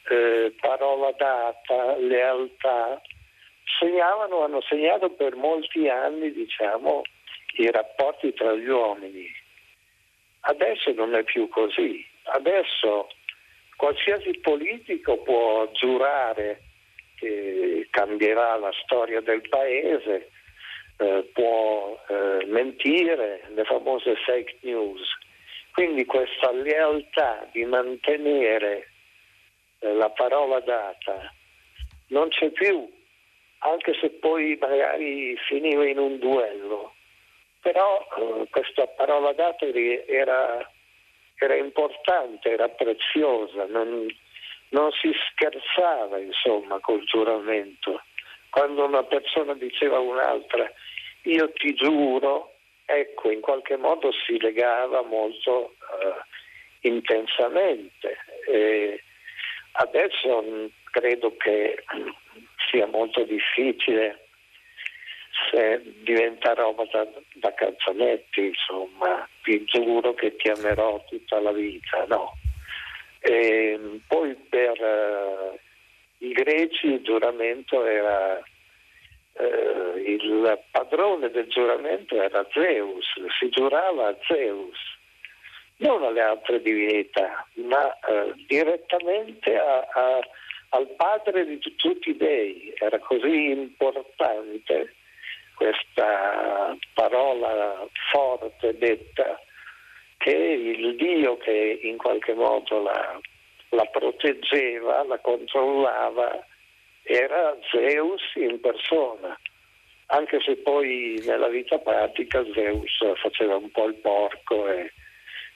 eh, 0.09 0.51
parola 0.59 1.11
data, 1.15 1.95
lealtà 1.99 2.99
segnavano, 3.77 4.43
hanno 4.43 4.61
segnato 4.61 5.09
per 5.11 5.35
molti 5.35 5.87
anni 5.87 6.31
diciamo, 6.31 7.03
i 7.57 7.69
rapporti 7.71 8.33
tra 8.33 8.53
gli 8.53 8.67
uomini. 8.67 9.27
Adesso 10.41 10.91
non 10.93 11.15
è 11.15 11.23
più 11.23 11.47
così. 11.49 12.05
Adesso 12.23 13.09
qualsiasi 13.75 14.37
politico 14.39 15.17
può 15.19 15.69
giurare 15.71 16.61
che 17.15 17.87
cambierà 17.91 18.55
la 18.55 18.71
storia 18.83 19.19
del 19.19 19.47
paese, 19.49 20.29
eh, 20.97 21.29
può 21.33 21.99
eh, 22.07 22.45
mentire, 22.45 23.43
le 23.53 23.63
famose 23.65 24.15
fake 24.25 24.57
news. 24.61 25.01
Quindi 25.73 26.05
questa 26.05 26.51
lealtà 26.51 27.47
di 27.51 27.65
mantenere 27.65 28.91
eh, 29.79 29.93
la 29.93 30.09
parola 30.09 30.59
data 30.61 31.33
non 32.07 32.29
c'è 32.29 32.49
più 32.49 32.89
anche 33.59 33.93
se 33.99 34.09
poi 34.11 34.57
magari 34.59 35.35
finiva 35.47 35.87
in 35.87 35.97
un 35.97 36.19
duello. 36.19 36.93
Però 37.61 38.07
eh, 38.17 38.47
questa 38.49 38.87
parola 38.87 39.33
data 39.33 39.65
era, 39.65 40.69
era, 41.35 41.55
importante, 41.55 42.49
era 42.49 42.69
preziosa, 42.69 43.65
non, 43.65 44.07
non 44.69 44.91
si 44.91 45.11
scherzava 45.29 46.19
insomma 46.19 46.79
col 46.79 47.03
giuramento. 47.03 48.01
Quando 48.49 48.85
una 48.85 49.03
persona 49.03 49.53
diceva 49.53 49.97
a 49.97 50.01
un'altra 50.01 50.71
io 51.23 51.51
ti 51.51 51.73
giuro, 51.73 52.53
ecco, 52.85 53.29
in 53.29 53.41
qualche 53.41 53.75
modo 53.75 54.11
si 54.25 54.39
legava 54.39 55.01
molto 55.01 55.75
uh, 55.79 56.87
intensamente. 56.87 58.17
E 58.47 59.03
adesso 59.73 60.71
credo 60.91 61.35
che 61.37 61.83
sia 62.69 62.87
molto 62.87 63.23
difficile 63.23 64.27
se 65.51 65.81
diventa 66.03 66.53
roba 66.53 66.85
da, 66.91 67.07
da 67.35 67.53
canzonetti, 67.53 68.47
insomma, 68.47 69.27
ti 69.43 69.63
giuro 69.65 70.13
che 70.13 70.35
ti 70.35 70.49
amerò 70.49 71.03
tutta 71.07 71.39
la 71.39 71.51
vita, 71.51 72.05
no. 72.07 72.33
E 73.21 73.99
poi 74.07 74.35
per 74.49 74.79
uh, 74.79 75.57
i 76.19 76.31
greci 76.31 76.87
il 76.87 77.01
giuramento 77.01 77.85
era 77.85 78.41
uh, 79.33 79.97
il 79.97 80.59
padrone 80.71 81.29
del 81.29 81.47
giuramento 81.47 82.21
era 82.21 82.45
Zeus, 82.51 83.05
si 83.39 83.49
giurava 83.49 84.07
a 84.07 84.17
Zeus, 84.27 84.77
non 85.77 86.03
alle 86.03 86.21
altre 86.21 86.61
divinità, 86.61 87.45
ma 87.55 87.85
uh, 87.85 88.33
direttamente 88.47 89.57
a, 89.57 89.79
a 89.91 90.19
al 90.69 90.87
padre 90.95 91.45
di 91.45 91.59
tutti 91.59 92.09
i 92.09 92.17
dei, 92.17 92.73
era 92.77 92.99
così 92.99 93.51
importante 93.51 94.93
questa 95.55 96.77
parola 96.93 97.87
forte 98.11 98.77
detta 98.77 99.39
che 100.17 100.31
il 100.31 100.95
Dio 100.95 101.37
che 101.37 101.79
in 101.81 101.97
qualche 101.97 102.33
modo 102.33 102.81
la, 102.81 103.19
la 103.69 103.85
proteggeva, 103.85 105.03
la 105.03 105.17
controllava, 105.19 106.45
era 107.03 107.57
Zeus 107.71 108.21
in 108.35 108.59
persona, 108.59 109.37
anche 110.07 110.39
se 110.41 110.57
poi 110.57 111.21
nella 111.25 111.47
vita 111.47 111.77
pratica 111.79 112.43
Zeus 112.53 112.97
faceva 113.15 113.55
un 113.55 113.71
po' 113.71 113.85
il 113.85 113.95
porco 113.95 114.67
e 114.67 114.91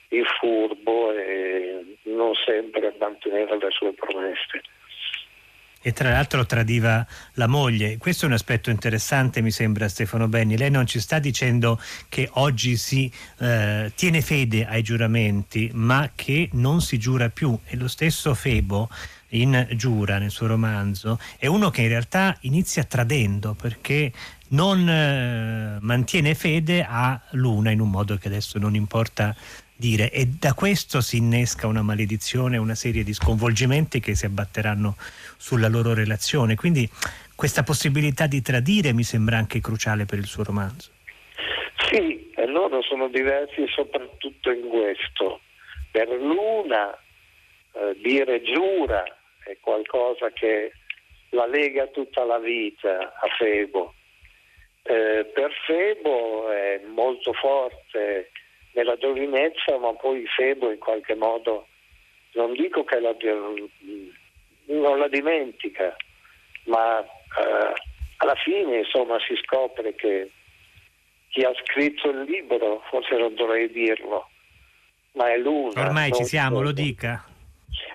il 0.08 0.26
furbo 0.38 1.12
e 1.12 1.96
non 2.04 2.34
sempre 2.34 2.94
manteneva 2.98 3.56
le 3.56 3.70
sue 3.70 3.92
promesse 3.92 4.62
e 5.86 5.92
tra 5.92 6.10
l'altro 6.10 6.46
tradiva 6.46 7.06
la 7.34 7.46
moglie. 7.46 7.98
Questo 7.98 8.24
è 8.24 8.28
un 8.28 8.32
aspetto 8.32 8.70
interessante, 8.70 9.42
mi 9.42 9.50
sembra, 9.50 9.86
Stefano 9.86 10.28
Benni. 10.28 10.56
Lei 10.56 10.70
non 10.70 10.86
ci 10.86 10.98
sta 10.98 11.18
dicendo 11.18 11.78
che 12.08 12.26
oggi 12.32 12.78
si 12.78 13.12
eh, 13.40 13.92
tiene 13.94 14.22
fede 14.22 14.66
ai 14.66 14.82
giuramenti, 14.82 15.70
ma 15.74 16.10
che 16.14 16.48
non 16.52 16.80
si 16.80 16.96
giura 16.96 17.28
più. 17.28 17.58
E 17.66 17.76
lo 17.76 17.88
stesso 17.88 18.32
Febo 18.32 18.88
in 19.34 19.66
Giura, 19.72 20.16
nel 20.16 20.30
suo 20.30 20.46
romanzo, 20.46 21.18
è 21.36 21.46
uno 21.46 21.68
che 21.68 21.82
in 21.82 21.88
realtà 21.88 22.34
inizia 22.40 22.84
tradendo 22.84 23.52
perché 23.52 24.10
non 24.48 24.88
eh, 24.88 25.78
mantiene 25.80 26.34
fede 26.34 26.82
a 26.88 27.20
Luna 27.32 27.70
in 27.70 27.80
un 27.80 27.90
modo 27.90 28.16
che 28.16 28.28
adesso 28.28 28.58
non 28.58 28.74
importa 28.74 29.34
dire 29.76 30.10
e 30.10 30.26
da 30.26 30.54
questo 30.54 31.00
si 31.00 31.16
innesca 31.16 31.66
una 31.66 31.82
maledizione, 31.82 32.56
una 32.56 32.74
serie 32.74 33.02
di 33.02 33.12
sconvolgimenti 33.12 34.00
che 34.00 34.14
si 34.14 34.26
abbatteranno 34.26 34.96
sulla 35.36 35.68
loro 35.68 35.94
relazione. 35.94 36.54
Quindi 36.54 36.88
questa 37.34 37.62
possibilità 37.62 38.26
di 38.26 38.40
tradire 38.42 38.92
mi 38.92 39.02
sembra 39.02 39.36
anche 39.36 39.60
cruciale 39.60 40.04
per 40.04 40.18
il 40.18 40.26
suo 40.26 40.44
romanzo. 40.44 40.90
Sì, 41.90 42.30
e 42.34 42.46
loro 42.46 42.82
sono 42.82 43.08
diversi 43.08 43.66
soprattutto 43.68 44.50
in 44.50 44.68
questo. 44.68 45.40
Per 45.90 46.08
l'una 46.08 46.92
eh, 46.92 47.96
dire 48.02 48.42
giura 48.42 49.04
è 49.44 49.56
qualcosa 49.60 50.30
che 50.30 50.72
la 51.30 51.46
lega 51.46 51.86
tutta 51.88 52.24
la 52.24 52.38
vita 52.38 53.12
a 53.14 53.28
Febo. 53.36 53.94
Eh, 54.82 55.30
per 55.34 55.52
Febo 55.66 56.50
è 56.50 56.80
molto 56.86 57.32
forte 57.32 58.30
nella 58.74 58.96
giovinezza, 58.96 59.78
ma 59.78 59.92
poi 59.94 60.26
Febo 60.26 60.70
in 60.70 60.78
qualche 60.78 61.14
modo, 61.14 61.66
non 62.32 62.52
dico 62.52 62.84
che 62.84 63.00
la, 63.00 63.14
non 64.66 64.98
la 64.98 65.08
dimentica, 65.08 65.96
ma 66.64 67.00
eh, 67.00 67.72
alla 68.18 68.34
fine 68.36 68.78
insomma 68.78 69.18
si 69.20 69.34
scopre 69.42 69.94
che 69.94 70.30
chi 71.28 71.42
ha 71.42 71.52
scritto 71.64 72.10
il 72.10 72.22
libro, 72.22 72.82
forse 72.90 73.16
non 73.16 73.34
dovrei 73.34 73.70
dirlo, 73.70 74.28
ma 75.12 75.32
è 75.32 75.38
Luna. 75.38 75.80
Ormai 75.80 76.12
ci 76.12 76.24
siamo, 76.24 76.60
lo 76.60 76.72
dica. 76.72 77.24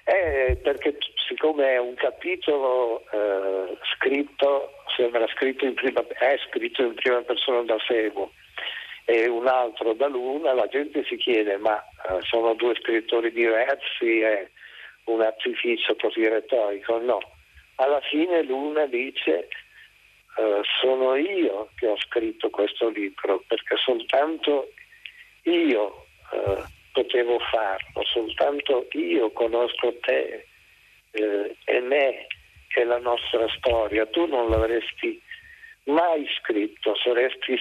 Eh, 0.04 0.58
perché 0.62 0.98
siccome 1.28 1.74
è 1.74 1.78
un 1.78 1.94
capitolo 1.96 3.04
eh, 3.12 3.78
scritto, 3.96 4.72
sembra 4.96 5.26
scritto 5.28 5.66
in 5.66 5.74
prima, 5.74 6.06
è 6.08 6.36
scritto 6.50 6.84
in 6.84 6.96
prima 6.96 7.22
persona 7.22 7.62
da 7.64 7.78
Febo 7.80 8.32
e 9.10 9.28
un 9.28 9.48
altro 9.48 9.94
da 9.94 10.06
Luna, 10.06 10.54
la 10.54 10.68
gente 10.68 11.04
si 11.06 11.18
chiede 11.18 11.58
ma 11.58 11.84
uh, 12.10 12.22
sono 12.22 12.54
due 12.54 12.76
scrittori 12.76 13.32
diversi, 13.32 14.20
è 14.20 14.48
un 15.06 15.22
artificio 15.22 15.96
così 15.96 16.28
retorico? 16.28 17.00
No, 17.00 17.18
alla 17.78 18.02
fine 18.02 18.44
Luna 18.44 18.86
dice 18.86 19.48
uh, 20.38 20.62
sono 20.80 21.16
io 21.16 21.70
che 21.76 21.88
ho 21.88 21.98
scritto 21.98 22.52
questo 22.52 22.90
libro 22.90 23.44
perché 23.48 23.78
soltanto 23.78 24.70
io 25.44 26.06
uh, 26.30 26.62
potevo 26.94 27.40
farlo, 27.40 28.04
soltanto 28.04 28.90
io 28.92 29.32
conosco 29.32 29.98
te 30.02 30.46
e 31.12 31.80
me 31.80 32.28
e 32.76 32.84
la 32.84 33.00
nostra 33.00 33.48
storia, 33.58 34.06
tu 34.06 34.28
non 34.28 34.48
l'avresti 34.48 35.20
mai 35.86 36.26
scritto, 36.40 36.96
saresti 36.96 37.58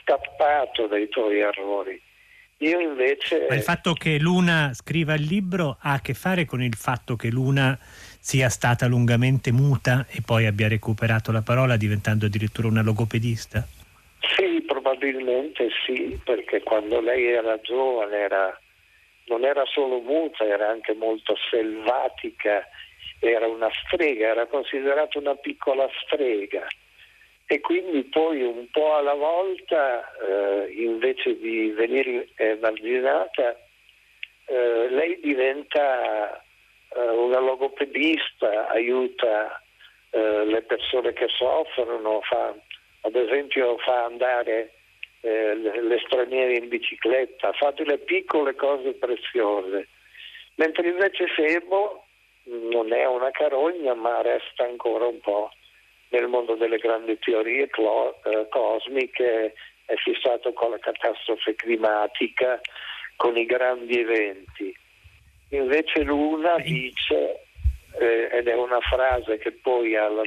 scappato 0.00 0.86
dai 0.86 1.08
tuoi 1.08 1.38
errori. 1.38 2.00
Io 2.58 2.78
invece... 2.78 3.46
Ma 3.48 3.56
il 3.56 3.62
fatto 3.62 3.92
che 3.94 4.18
Luna 4.18 4.72
scriva 4.74 5.14
il 5.14 5.24
libro 5.24 5.76
ha 5.80 5.94
a 5.94 6.00
che 6.00 6.14
fare 6.14 6.44
con 6.44 6.62
il 6.62 6.74
fatto 6.74 7.16
che 7.16 7.28
Luna 7.28 7.76
sia 7.80 8.48
stata 8.48 8.86
lungamente 8.86 9.52
muta 9.52 10.06
e 10.08 10.22
poi 10.24 10.46
abbia 10.46 10.68
recuperato 10.68 11.32
la 11.32 11.42
parola 11.42 11.76
diventando 11.76 12.26
addirittura 12.26 12.68
una 12.68 12.82
logopedista? 12.82 13.66
Sì, 14.36 14.62
probabilmente 14.62 15.68
sì, 15.84 16.18
perché 16.24 16.62
quando 16.62 17.00
lei 17.00 17.26
era 17.26 17.60
giovane 17.60 18.16
era, 18.16 18.58
non 19.26 19.44
era 19.44 19.64
solo 19.66 20.00
muta, 20.00 20.44
era 20.44 20.70
anche 20.70 20.94
molto 20.94 21.34
selvatica, 21.50 22.66
era 23.18 23.46
una 23.46 23.68
strega, 23.84 24.28
era 24.28 24.46
considerata 24.46 25.18
una 25.18 25.34
piccola 25.34 25.86
strega 26.04 26.66
e 27.46 27.60
quindi 27.60 28.04
poi 28.04 28.42
un 28.42 28.68
po' 28.70 28.94
alla 28.94 29.14
volta, 29.14 30.02
eh, 30.16 30.72
invece 30.72 31.38
di 31.38 31.70
venire 31.70 32.28
emarginata, 32.36 33.56
eh, 34.46 34.88
lei 34.88 35.20
diventa 35.20 36.42
eh, 36.94 37.00
una 37.00 37.40
logopedista, 37.40 38.68
aiuta 38.68 39.62
eh, 40.10 40.44
le 40.46 40.62
persone 40.62 41.12
che 41.12 41.26
soffrono, 41.28 42.20
fa, 42.22 42.54
ad 43.02 43.14
esempio 43.14 43.76
fa 43.78 44.04
andare 44.04 44.72
eh, 45.20 45.54
le 45.54 45.98
straniere 46.06 46.56
in 46.56 46.68
bicicletta, 46.68 47.52
fa 47.52 47.72
delle 47.72 47.98
piccole 47.98 48.54
cose 48.54 48.94
preziose, 48.94 49.88
mentre 50.54 50.88
invece 50.88 51.26
Febo 51.26 52.04
non 52.44 52.92
è 52.92 53.06
una 53.06 53.30
carogna 53.30 53.94
ma 53.94 54.20
resta 54.22 54.64
ancora 54.64 55.06
un 55.06 55.18
po' 55.20 55.50
nel 56.08 56.28
mondo 56.28 56.54
delle 56.54 56.78
grandi 56.78 57.18
teorie 57.18 57.68
clo- 57.68 58.20
eh, 58.24 58.46
cosmiche, 58.48 59.54
è 59.86 59.94
fissato 59.96 60.52
con 60.52 60.70
la 60.70 60.78
catastrofe 60.78 61.54
climatica, 61.54 62.60
con 63.16 63.36
i 63.36 63.44
grandi 63.44 64.00
eventi. 64.00 64.76
Invece 65.50 66.02
Luna 66.02 66.56
dice, 66.58 67.46
eh, 67.98 68.28
ed 68.32 68.48
è 68.48 68.54
una 68.54 68.80
frase 68.80 69.38
che 69.38 69.52
poi 69.52 69.96
alla, 69.96 70.22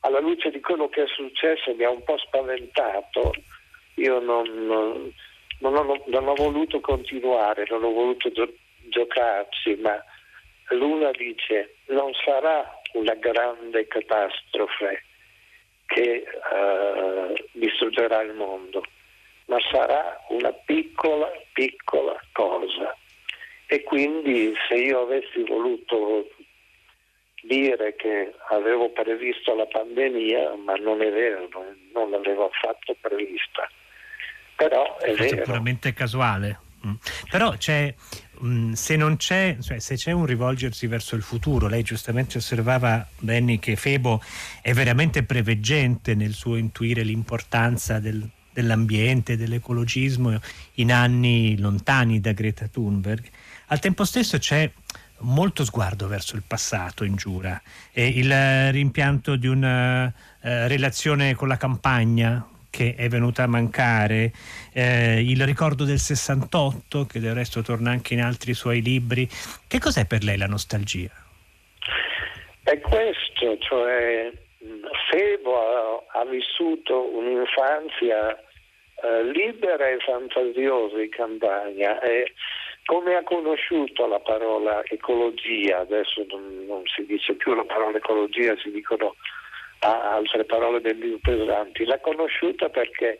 alla, 0.00 0.20
luce 0.20 0.50
di 0.50 0.60
quello 0.60 0.88
che 0.88 1.04
è 1.04 1.06
successo 1.06 1.74
mi 1.74 1.84
ha 1.84 1.90
un 1.90 2.02
po' 2.02 2.18
spaventato, 2.18 3.32
io 3.94 4.18
non, 4.18 4.66
non, 4.66 5.12
non, 5.60 5.76
ho, 5.76 6.02
non 6.06 6.28
ho, 6.28 6.34
voluto 6.34 6.80
continuare, 6.80 7.64
non 7.68 7.84
ho 7.84 7.92
voluto 7.92 8.30
gio- 8.30 8.54
giocarci, 8.88 9.76
ma 9.76 10.02
Luna 10.70 11.10
dice 11.12 11.76
non 11.86 12.12
sarà 12.24 12.77
una 12.92 13.14
grande 13.14 13.86
catastrofe 13.86 15.04
che 15.86 16.24
uh, 16.26 17.34
distruggerà 17.52 18.22
il 18.22 18.34
mondo, 18.34 18.82
ma 19.46 19.56
sarà 19.70 20.24
una 20.28 20.52
piccola, 20.52 21.30
piccola 21.52 22.20
cosa. 22.32 22.94
E 23.66 23.82
quindi 23.82 24.54
se 24.68 24.74
io 24.74 25.02
avessi 25.02 25.42
voluto 25.44 26.28
dire 27.42 27.94
che 27.96 28.34
avevo 28.50 28.90
previsto 28.90 29.54
la 29.54 29.66
pandemia, 29.66 30.54
ma 30.56 30.74
non 30.74 31.00
è 31.02 31.10
vero, 31.10 31.48
non 31.92 32.10
l'avevo 32.10 32.46
affatto 32.48 32.96
prevista. 33.00 33.68
Però 34.56 34.98
è, 34.98 35.12
è 35.12 35.14
vero. 35.14 35.42
puramente 35.42 35.92
casuale. 35.92 36.60
Mm. 36.86 36.94
Però 37.30 37.50
c'è 37.56 37.92
Mm, 38.44 38.72
se 38.72 38.96
non 38.96 39.16
c'è, 39.16 39.56
cioè 39.60 39.80
se 39.80 39.96
c'è 39.96 40.12
un 40.12 40.24
rivolgersi 40.24 40.86
verso 40.86 41.16
il 41.16 41.22
futuro, 41.22 41.66
lei 41.66 41.82
giustamente 41.82 42.38
osservava 42.38 43.06
Benny 43.18 43.58
che 43.58 43.74
Febo 43.74 44.22
è 44.62 44.72
veramente 44.72 45.24
preveggente 45.24 46.14
nel 46.14 46.34
suo 46.34 46.56
intuire 46.56 47.02
l'importanza 47.02 47.98
del, 47.98 48.28
dell'ambiente, 48.52 49.36
dell'ecologismo 49.36 50.38
in 50.74 50.92
anni 50.92 51.58
lontani 51.58 52.20
da 52.20 52.32
Greta 52.32 52.68
Thunberg. 52.68 53.28
Al 53.66 53.80
tempo 53.80 54.04
stesso 54.04 54.38
c'è 54.38 54.70
molto 55.20 55.64
sguardo 55.64 56.06
verso 56.06 56.36
il 56.36 56.44
passato 56.46 57.02
in 57.02 57.16
Giura 57.16 57.60
e 57.92 58.06
il 58.06 58.72
rimpianto 58.72 59.34
di 59.34 59.48
una 59.48 60.06
uh, 60.06 60.12
relazione 60.40 61.34
con 61.34 61.48
la 61.48 61.56
campagna 61.56 62.46
che 62.70 62.94
è 62.96 63.08
venuta 63.08 63.44
a 63.44 63.46
mancare, 63.46 64.32
eh, 64.72 65.20
il 65.20 65.44
ricordo 65.44 65.84
del 65.84 65.98
68, 65.98 67.06
che 67.06 67.20
del 67.20 67.34
resto 67.34 67.62
torna 67.62 67.90
anche 67.90 68.14
in 68.14 68.20
altri 68.20 68.54
suoi 68.54 68.82
libri. 68.82 69.28
Che 69.66 69.78
cos'è 69.78 70.06
per 70.06 70.22
lei 70.22 70.36
la 70.36 70.46
nostalgia? 70.46 71.10
È 72.62 72.80
questo, 72.80 73.58
cioè 73.58 74.30
Febo 75.10 76.04
ha, 76.12 76.20
ha 76.20 76.24
vissuto 76.24 77.16
un'infanzia 77.16 78.36
eh, 79.02 79.24
libera 79.32 79.88
e 79.88 79.98
fantasiosa 80.04 81.00
in 81.00 81.10
campagna 81.10 82.00
e 82.00 82.32
come 82.84 83.14
ha 83.14 83.22
conosciuto 83.22 84.06
la 84.06 84.18
parola 84.18 84.82
ecologia, 84.86 85.80
adesso 85.80 86.24
non, 86.28 86.64
non 86.66 86.82
si 86.86 87.04
dice 87.04 87.34
più 87.34 87.54
la 87.54 87.64
parola 87.64 87.98
ecologia, 87.98 88.56
si 88.56 88.70
dicono 88.70 89.14
altre 89.80 90.44
parole 90.44 90.80
del 90.80 90.98
libro 90.98 91.18
pesanti, 91.22 91.84
l'ha 91.84 92.00
conosciuta 92.00 92.68
perché 92.68 93.18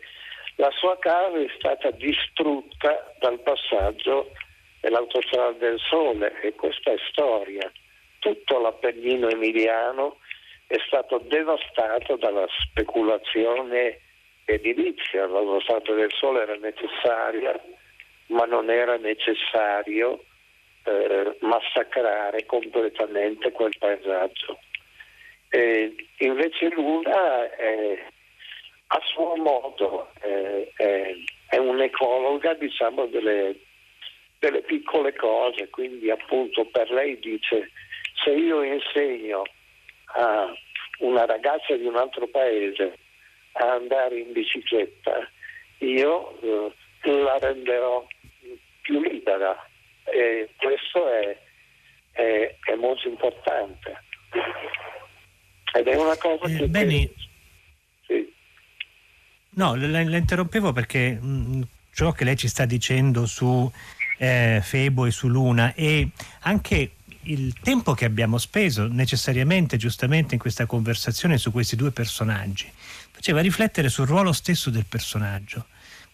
la 0.56 0.70
sua 0.72 0.98
casa 0.98 1.38
è 1.38 1.46
stata 1.56 1.90
distrutta 1.92 3.14
dal 3.20 3.38
passaggio 3.40 4.32
dell'autostrada 4.80 5.52
del 5.52 5.78
sole 5.78 6.40
e 6.40 6.54
questa 6.54 6.92
è 6.92 6.96
storia. 7.10 7.70
Tutto 8.18 8.58
l'Appennino 8.60 9.28
emiliano 9.28 10.18
è 10.66 10.76
stato 10.86 11.18
devastato 11.18 12.16
dalla 12.16 12.46
speculazione 12.64 14.00
edilizia. 14.44 15.26
L'autostrada 15.26 15.94
del 15.94 16.12
sole 16.12 16.42
era 16.42 16.56
necessaria, 16.56 17.60
ma 18.26 18.44
non 18.44 18.68
era 18.68 18.96
necessario 18.96 20.24
eh, 20.84 21.36
massacrare 21.40 22.44
completamente 22.46 23.52
quel 23.52 23.74
paesaggio. 23.78 24.58
E 25.50 25.94
invece 26.18 26.68
Luna 26.70 27.50
è, 27.56 28.04
a 28.88 29.00
suo 29.04 29.36
modo 29.36 30.10
è, 30.20 31.14
è 31.48 31.56
un'ecologa 31.56 32.54
diciamo, 32.54 33.06
delle, 33.06 33.56
delle 34.38 34.62
piccole 34.62 35.14
cose, 35.14 35.68
quindi 35.70 36.10
appunto 36.10 36.66
per 36.66 36.90
lei 36.90 37.18
dice 37.18 37.70
se 38.22 38.30
io 38.30 38.62
insegno 38.62 39.42
a 40.16 40.52
una 41.00 41.24
ragazza 41.24 41.76
di 41.76 41.86
un 41.86 41.96
altro 41.96 42.26
paese 42.26 42.98
a 43.52 43.72
andare 43.72 44.18
in 44.18 44.32
bicicletta, 44.32 45.30
io 45.78 46.40
eh, 46.40 46.72
la 47.02 47.38
renderò 47.38 48.06
più 48.82 49.00
libera 49.00 49.68
e 50.04 50.50
questo 50.56 51.08
è, 51.08 51.38
è, 52.12 52.56
è 52.64 52.74
molto 52.74 53.08
importante. 53.08 54.04
Ed 55.74 55.86
è 55.86 55.96
una 55.96 56.16
cosa 56.16 56.44
eh, 56.44 56.56
che... 56.56 56.68
Beni... 56.68 57.10
Sì. 58.06 58.32
No, 59.50 59.74
la, 59.74 60.02
la, 60.02 60.16
interrompevo 60.16 60.72
perché 60.72 61.18
mh, 61.20 61.26
mm, 61.26 61.62
ciò 61.92 62.12
che 62.12 62.24
lei 62.24 62.36
ci 62.36 62.48
sta 62.48 62.64
dicendo 62.64 63.26
su 63.26 63.70
eh, 64.18 64.60
Febo 64.62 65.06
e 65.06 65.10
su 65.10 65.28
Luna 65.28 65.74
e 65.74 66.08
anche 66.40 66.92
il 67.22 67.54
tempo 67.60 67.92
che 67.92 68.04
abbiamo 68.04 68.38
speso 68.38 68.86
necessariamente, 68.86 69.76
giustamente, 69.76 70.34
in 70.34 70.40
questa 70.40 70.66
conversazione 70.66 71.36
su 71.36 71.50
questi 71.50 71.76
due 71.76 71.90
personaggi 71.90 72.70
faceva 73.10 73.40
riflettere 73.40 73.88
sul 73.88 74.06
ruolo 74.06 74.32
stesso 74.32 74.70
del 74.70 74.86
personaggio 74.88 75.66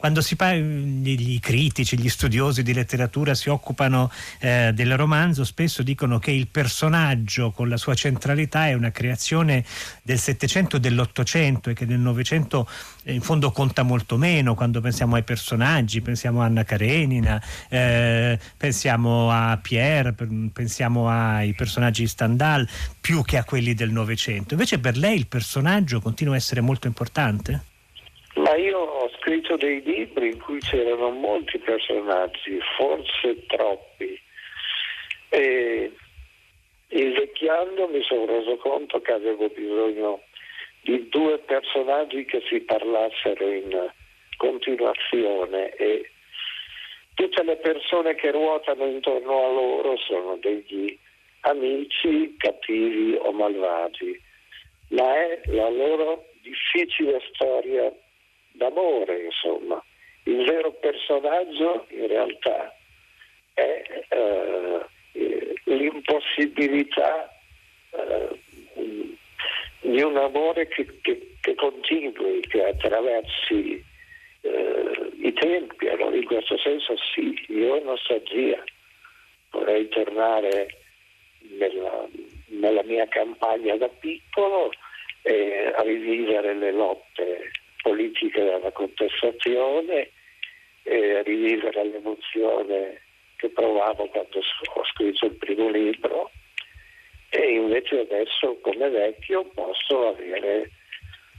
quando 0.05 0.21
si 0.21 0.37
parla, 0.37 0.61
gli 0.61 1.41
critici, 1.41 1.99
gli 1.99 2.11
studiosi 2.11 2.63
di 2.63 2.75
letteratura 2.75 3.33
si 3.33 3.49
occupano 3.49 4.11
eh, 4.39 4.71
del 4.75 4.99
romanzo, 4.99 5.45
spesso 5.45 5.83
dicono 5.83 6.19
che 6.19 6.31
il 6.31 6.49
personaggio 6.49 7.53
con 7.53 7.71
la 7.71 7.79
sua 7.79 7.95
centralità 7.95 8.67
è 8.67 8.75
una 8.75 8.91
creazione 8.91 9.65
del 10.03 10.19
Settecento 10.19 10.77
e 10.77 10.81
dell'Ottocento 10.81 11.71
e 11.71 11.73
che 11.73 11.87
nel 11.87 12.01
Novecento 12.01 12.69
eh, 13.05 13.15
in 13.15 13.23
fondo 13.23 13.51
conta 13.51 13.83
molto 13.83 14.19
meno 14.19 14.55
quando 14.55 14.83
pensiamo 14.83 15.15
ai 15.15 15.23
personaggi, 15.23 16.03
pensiamo 16.03 16.43
a 16.43 16.45
Anna 16.45 16.65
Karenina, 16.65 17.43
eh, 17.71 18.39
pensiamo 18.59 19.31
a 19.31 19.57
Pierre, 19.57 20.15
pensiamo 20.53 21.09
ai 21.09 21.55
personaggi 21.55 22.03
di 22.03 22.09
Stendhal 22.09 22.69
più 23.01 23.23
che 23.23 23.39
a 23.39 23.45
quelli 23.45 23.73
del 23.73 23.91
Novecento. 23.91 24.53
Invece 24.53 24.79
per 24.79 24.99
lei 24.99 25.17
il 25.17 25.29
personaggio 25.29 26.03
continua 26.03 26.35
a 26.35 26.37
essere 26.37 26.61
molto 26.61 26.87
importante? 26.89 27.73
Ma 28.37 28.57
io 28.57 28.74
dei 29.65 29.83
libri 29.83 30.33
in 30.33 30.41
cui 30.41 30.59
c'erano 30.59 31.11
molti 31.11 31.59
personaggi, 31.59 32.59
forse 32.77 33.47
troppi. 33.47 34.21
E 35.31 35.93
invecchiando 36.89 37.89
mi 37.89 38.03
sono 38.03 38.27
reso 38.27 38.57
conto 38.59 39.01
che 39.01 39.13
avevo 39.13 39.49
bisogno 39.49 40.23
di 40.83 41.09
due 41.09 41.39
personaggi 41.39 42.27
che 42.27 42.43
si 42.49 42.61
parlassero 42.61 43.51
in 43.51 43.91
continuazione 44.37 45.75
e 45.77 46.11
tutte 47.15 47.43
le 47.43 47.57
persone 47.57 48.15
che 48.17 48.31
ruotano 48.33 48.85
intorno 48.85 49.47
a 49.47 49.51
loro 49.51 49.97
sono 49.97 50.37
degli 50.37 50.97
amici 51.41 52.35
cattivi 52.37 53.17
o 53.19 53.33
malvagi, 53.33 54.21
ma 54.89 55.15
è 55.15 55.41
la 55.47 55.71
loro 55.71 56.27
difficile 56.43 57.21
storia 57.33 57.91
d'amore, 58.55 59.25
insomma. 59.25 59.83
Il 60.25 60.45
vero 60.45 60.73
personaggio 60.73 61.87
in 61.91 62.07
realtà 62.07 62.75
è 63.53 63.83
eh, 64.09 64.87
l'impossibilità 65.65 67.29
eh, 67.91 68.41
di 69.81 70.03
un 70.03 70.17
amore 70.17 70.67
che, 70.69 70.87
che, 71.03 71.35
che, 71.41 71.55
continui, 71.55 72.41
che 72.41 72.65
attraversi 72.65 73.85
eh, 74.41 75.11
i 75.21 75.33
tempi. 75.35 75.89
Allora 75.89 76.17
in 76.17 76.25
questo 76.25 76.57
senso 76.59 76.95
sì, 76.97 77.45
io 77.49 77.75
ho 77.75 77.85
nostalgia. 77.85 78.63
Vorrei 79.51 79.89
tornare 79.89 80.79
nella, 81.59 82.07
nella 82.47 82.83
mia 82.83 83.07
campagna 83.09 83.77
da 83.77 83.89
piccolo 83.89 84.73
e 85.23 85.73
rivivere 85.83 86.55
le 86.55 86.73
lotte 86.73 87.51
politica 87.85 88.43
della 88.43 88.73
contestazione 88.73 90.11
e 90.83 91.23
rivivere 91.23 91.85
l'emozione 91.85 93.03
che 93.37 93.51
provavo 93.51 94.07
quando 94.07 94.39
ho 94.39 94.85
scritto 94.93 95.27
il 95.27 95.35
primo 95.35 95.69
libro 95.69 96.31
e 97.29 97.57
invece 97.57 98.01
adesso 98.01 98.59
come 98.63 98.89
vecchio 98.89 99.45
posso 99.55 100.09
avere 100.09 100.71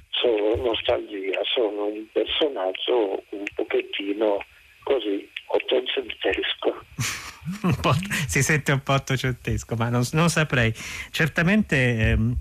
solo 0.10 0.56
nostalgia, 0.58 1.42
sono 1.44 1.88
un 1.88 2.06
personaggio 2.12 3.24
un 3.30 3.44
pochettino 3.56 4.44
così 4.84 5.28
ottocentesco. 5.48 6.86
si 8.28 8.44
sente 8.44 8.72
un 8.72 8.84
po' 8.84 8.94
ottocentesco, 8.94 9.76
ma 9.76 9.90
non, 9.90 10.04
non 10.14 10.30
saprei. 10.30 10.74
Certamente, 11.12 11.76
ehm, 11.76 12.36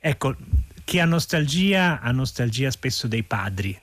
ecco, 0.00 0.34
chi 0.88 1.00
ha 1.00 1.04
nostalgia 1.04 2.00
ha 2.00 2.10
nostalgia 2.12 2.70
spesso 2.70 3.06
dei 3.08 3.22
padri, 3.22 3.78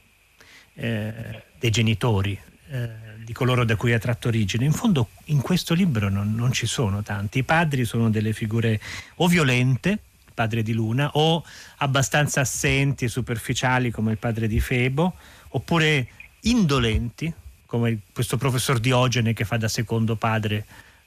eh, 0.73 1.43
dei 1.59 1.69
genitori, 1.69 2.35
eh, 2.69 2.89
di 3.23 3.31
coloro 3.31 3.63
da 3.63 3.75
cui 3.75 3.93
ha 3.93 3.99
tratto 3.99 4.27
origine. 4.27 4.65
In 4.65 4.71
fondo 4.71 5.09
in 5.25 5.39
questo 5.39 5.75
libro 5.75 6.09
non, 6.09 6.33
non, 6.33 6.51
ci 6.51 6.65
sono 6.65 7.03
tanti. 7.03 7.37
I 7.37 7.43
padri 7.43 7.85
sono 7.85 8.09
delle 8.09 8.33
figure 8.33 8.81
o 9.17 9.27
violente, 9.27 9.89
il 9.89 10.31
padre 10.33 10.63
di 10.63 10.73
Luna, 10.73 11.11
o 11.13 11.45
abbastanza 11.77 12.41
assenti 12.41 13.05
e 13.05 13.09
superficiali 13.09 13.91
come 13.91 14.13
il 14.13 14.17
padre 14.17 14.47
di 14.47 14.59
Febo, 14.59 15.13
oppure 15.49 16.07
indolenti 16.39 17.31
come 17.67 17.99
questo 18.11 18.37
professor 18.37 18.79
Diogene 18.79 19.33
che 19.33 19.45
fa 19.45 19.57
da 19.57 19.67
secondo 19.67 20.15
padre 20.15 20.65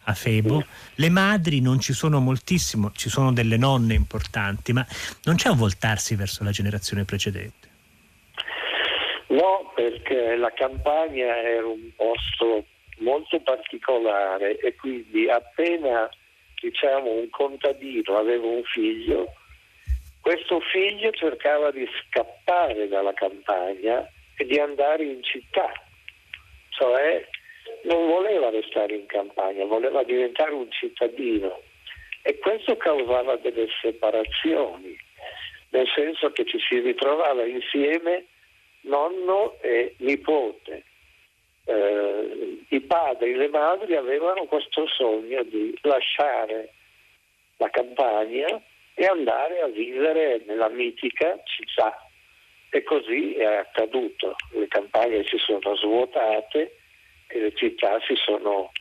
a 0.08 0.14
Febo. 0.14 0.64
Le 0.94 1.10
madri 1.10 1.60
non 1.60 1.80
ci 1.80 1.92
sono 1.92 2.18
moltissimo, 2.18 2.90
ci 2.92 3.08
sono 3.08 3.32
delle 3.32 3.56
nonne 3.56 3.94
importanti, 3.94 4.72
ma 4.72 4.84
non 5.24 5.36
c'è 5.36 5.50
un 5.50 5.58
voltarsi 5.58 6.14
verso 6.14 6.42
la 6.44 6.50
generazione 6.50 7.04
precedente. 7.04 7.68
No, 9.28 9.70
perché 9.74 10.36
la 10.36 10.52
campagna 10.54 11.36
era 11.36 11.66
un 11.66 11.90
posto 11.94 12.64
molto 13.00 13.38
particolare 13.40 14.58
e 14.58 14.74
quindi 14.74 15.28
appena 15.28 16.08
diciamo 16.60 17.12
un 17.12 17.28
contadino 17.30 18.16
aveva 18.16 18.46
un 18.46 18.62
figlio, 18.64 19.34
questo 20.20 20.60
figlio 20.72 21.12
cercava 21.12 21.70
di 21.70 21.86
scappare 22.00 22.88
dalla 22.88 23.12
campagna 23.12 24.08
e 24.36 24.44
di 24.44 24.58
andare 24.58 25.04
in 25.04 25.22
città, 25.22 25.70
cioè 26.70 27.28
non 27.82 28.06
voleva 28.08 28.50
restare 28.50 28.94
in 28.94 29.06
campagna, 29.06 29.64
voleva 29.64 30.02
diventare 30.02 30.52
un 30.52 30.70
cittadino 30.70 31.60
e 32.22 32.38
questo 32.38 32.76
causava 32.76 33.36
delle 33.36 33.68
separazioni, 33.80 34.96
nel 35.70 35.86
senso 35.94 36.30
che 36.32 36.44
ci 36.44 36.58
si 36.58 36.78
ritrovava 36.80 37.44
insieme 37.44 38.26
nonno 38.82 39.56
e 39.60 39.94
nipote. 39.98 40.84
Eh, 41.64 42.64
I 42.68 42.80
padri 42.80 43.32
e 43.32 43.36
le 43.36 43.48
madri 43.48 43.94
avevano 43.94 44.44
questo 44.44 44.86
sogno 44.86 45.42
di 45.44 45.76
lasciare 45.82 46.72
la 47.58 47.70
campagna 47.70 48.60
e 48.94 49.04
andare 49.06 49.60
a 49.60 49.66
vivere 49.66 50.42
nella 50.46 50.68
mitica 50.68 51.40
città. 51.44 52.02
E 52.70 52.82
così 52.82 53.34
è 53.34 53.44
accaduto. 53.44 54.36
Le 54.52 54.68
campagne 54.68 55.24
si 55.24 55.38
sono 55.38 55.76
svuotate 55.76 56.77
e 57.28 57.40
le 57.40 57.52
città 57.54 57.98
si 58.06 58.14
sono 58.16 58.72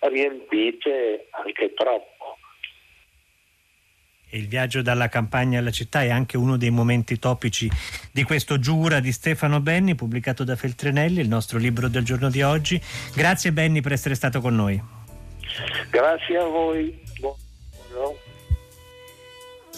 riempite 0.00 1.26
anche 1.30 1.74
troppo. 1.74 2.38
Il 4.30 4.48
viaggio 4.48 4.80
dalla 4.80 5.08
campagna 5.08 5.58
alla 5.58 5.70
città 5.70 6.02
è 6.02 6.10
anche 6.10 6.38
uno 6.38 6.56
dei 6.56 6.70
momenti 6.70 7.18
topici 7.18 7.68
di 8.10 8.22
questo 8.22 8.58
Giura 8.58 8.98
di 8.98 9.12
Stefano 9.12 9.60
Benni, 9.60 9.94
pubblicato 9.94 10.42
da 10.42 10.56
Feltrinelli, 10.56 11.20
il 11.20 11.28
nostro 11.28 11.58
libro 11.58 11.88
del 11.88 12.02
giorno 12.02 12.30
di 12.30 12.40
oggi. 12.40 12.80
Grazie 13.14 13.52
Benni 13.52 13.82
per 13.82 13.92
essere 13.92 14.14
stato 14.14 14.40
con 14.40 14.54
noi. 14.54 14.80
Grazie 15.90 16.38
a 16.38 16.44
voi. 16.44 16.98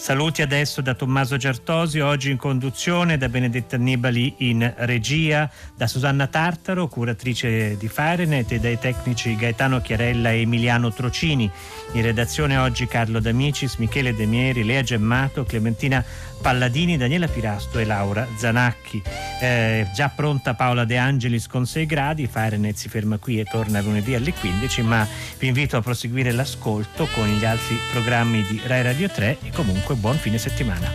Saluti 0.05 0.43
adesso 0.43 0.81
da 0.81 0.93
Tommaso 0.93 1.35
Giartosi, 1.35 1.99
oggi 1.99 2.29
in 2.29 2.37
conduzione, 2.37 3.17
da 3.17 3.27
Benedetta 3.27 3.75
Annibali 3.75 4.35
in 4.37 4.71
regia, 4.77 5.49
da 5.75 5.87
Susanna 5.87 6.27
Tartaro, 6.27 6.87
curatrice 6.87 7.75
di 7.75 7.87
Farenet 7.87 8.51
e 8.51 8.59
dai 8.59 8.77
tecnici 8.77 9.35
Gaetano 9.35 9.81
Chiarella 9.81 10.29
e 10.29 10.41
Emiliano 10.41 10.93
Trocini. 10.93 11.49
In 11.93 12.03
redazione 12.03 12.55
oggi 12.55 12.85
Carlo 12.85 13.19
D'Amicis, 13.19 13.77
Michele 13.77 14.13
Demieri, 14.13 14.63
Lea 14.63 14.83
Gemmato, 14.83 15.43
Clementina 15.43 16.05
Palladini, 16.39 16.97
Daniela 16.97 17.27
Pirasto 17.27 17.79
e 17.79 17.85
Laura 17.85 18.27
Zanacchi. 18.37 19.01
Eh, 19.41 19.87
già 19.95 20.09
pronta 20.09 20.53
Paola 20.53 20.85
De 20.85 20.97
Angelis 20.97 21.47
con 21.47 21.65
6 21.65 21.85
gradi, 21.87 22.27
Farenet 22.27 22.75
si 22.75 22.89
ferma 22.89 23.17
qui 23.17 23.39
e 23.39 23.45
torna 23.45 23.81
lunedì 23.81 24.13
alle 24.13 24.31
15, 24.31 24.83
ma 24.83 25.07
vi 25.39 25.47
invito 25.47 25.77
a 25.77 25.81
proseguire 25.81 26.31
l'ascolto 26.31 27.07
con 27.07 27.27
gli 27.27 27.43
altri 27.43 27.75
programmi 27.91 28.43
di 28.43 28.61
Rai 28.67 28.83
Radio 28.83 29.09
3 29.09 29.39
e 29.41 29.49
comunque 29.49 29.94
buon 29.95 30.17
fine 30.17 30.37
settimana. 30.37 30.91